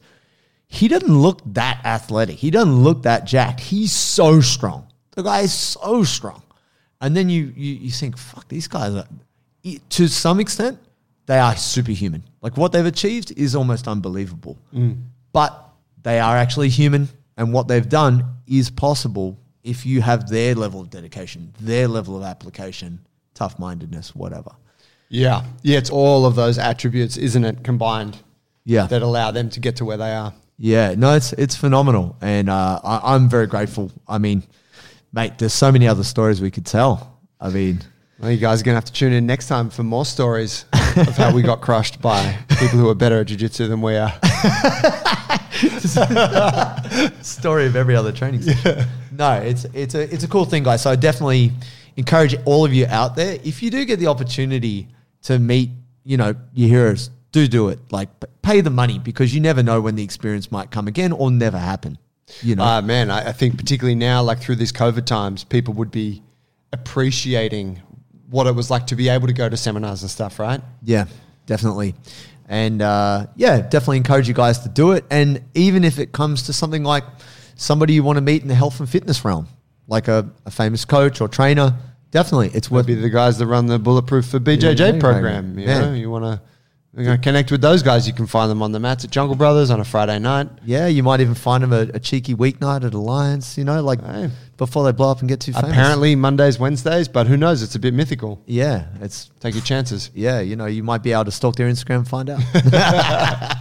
[0.67, 2.37] he doesn't look that athletic.
[2.37, 3.59] He doesn't look that jacked.
[3.59, 4.87] He's so strong.
[5.11, 6.43] The guy is so strong.
[6.99, 9.07] And then you you, you think, fuck, these guys are
[9.89, 10.79] to some extent
[11.25, 12.23] they are superhuman.
[12.41, 14.57] Like what they've achieved is almost unbelievable.
[15.33, 15.63] But
[16.03, 20.79] they are actually human, and what they've done is possible if you have their level
[20.79, 22.99] of dedication, their level of application,
[23.37, 24.51] tough mindedness, whatever.
[25.09, 25.43] Yeah.
[25.61, 28.17] Yeah, it's all of those attributes, isn't it, combined
[28.65, 28.87] Yeah.
[28.87, 30.33] that allow them to get to where they are.
[30.59, 33.91] Yeah, no, it's it's phenomenal, and uh, I, I'm very grateful.
[34.07, 34.41] I mean,
[35.13, 37.19] mate, there's so many other stories we could tell.
[37.39, 37.83] I mean,
[38.19, 40.65] Well, you guys are going to have to tune in next time for more stories
[40.95, 44.11] of how we got crushed by people who are better at jiu-jitsu than we are.
[47.21, 48.87] story of every other training session.
[49.11, 50.81] No, it's it's a it's a cool thing, guys.
[50.81, 51.51] So definitely
[51.97, 53.37] encourage all of you out there.
[53.43, 54.87] If you do get the opportunity
[55.23, 55.71] to meet,
[56.03, 57.79] you know, your heroes, do do it.
[57.91, 58.09] Like
[58.41, 61.57] pay the money because you never know when the experience might come again or never
[61.57, 61.97] happen.
[62.41, 65.73] You know, Uh, man, I, I think particularly now, like through these COVID times, people
[65.75, 66.23] would be
[66.71, 67.81] appreciating
[68.29, 70.61] what it was like to be able to go to seminars and stuff, right?
[70.83, 71.05] Yeah,
[71.45, 71.95] definitely.
[72.49, 75.05] And uh, yeah, definitely encourage you guys to do it.
[75.09, 77.03] And even if it comes to something like
[77.55, 79.47] somebody you want to meet in the health and fitness realm,
[79.87, 81.73] like a, a famous coach or trainer,
[82.11, 85.57] definitely it's worth Would be the guys that run the Bulletproof for BJJ BJJ program.
[85.57, 85.79] You Yeah.
[85.81, 86.41] know, you want to
[87.19, 88.07] connect with those guys.
[88.07, 90.49] You can find them on the mats at Jungle Brothers on a Friday night.
[90.65, 94.03] Yeah, you might even find them a, a cheeky weeknight at Alliance, you know, like
[94.03, 94.29] Hey.
[94.57, 95.69] before they blow up and get too famous.
[95.71, 97.61] Apparently Mondays, Wednesdays, but who knows?
[97.61, 98.41] It's a bit mythical.
[98.47, 100.09] Yeah, it's Take your chances.
[100.15, 102.41] yeah, you know, you might be able to stalk their Instagram and find out.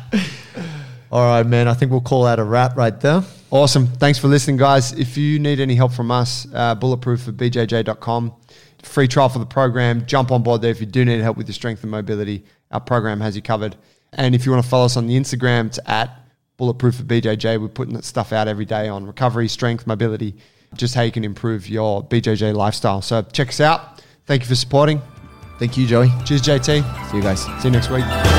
[1.13, 1.69] All right, man.
[1.69, 3.23] I think we'll call that a wrap right there.
[3.51, 3.87] Awesome.
[3.87, 4.93] Thanks for listening, guys.
[4.93, 8.35] If you need any help from us, uh, bulletproof for bjj.com.
[8.83, 10.05] Free trial for the program.
[10.07, 12.45] Jump on board there if you do need help with your strength and mobility.
[12.71, 13.77] Our program has you covered.
[14.13, 16.11] And if you want to follow us on the Instagram, it's at
[16.57, 17.61] bulletproof for BJJ.
[17.61, 20.35] We're putting that stuff out every day on recovery, strength, mobility,
[20.75, 23.03] just how you can improve your BJJ lifestyle.
[23.03, 24.03] So check us out.
[24.27, 25.01] Thank you for supporting.
[25.59, 26.09] Thank you, Joey.
[26.25, 27.11] Cheers, JT.
[27.11, 27.45] See you guys.
[27.45, 28.36] See you next week.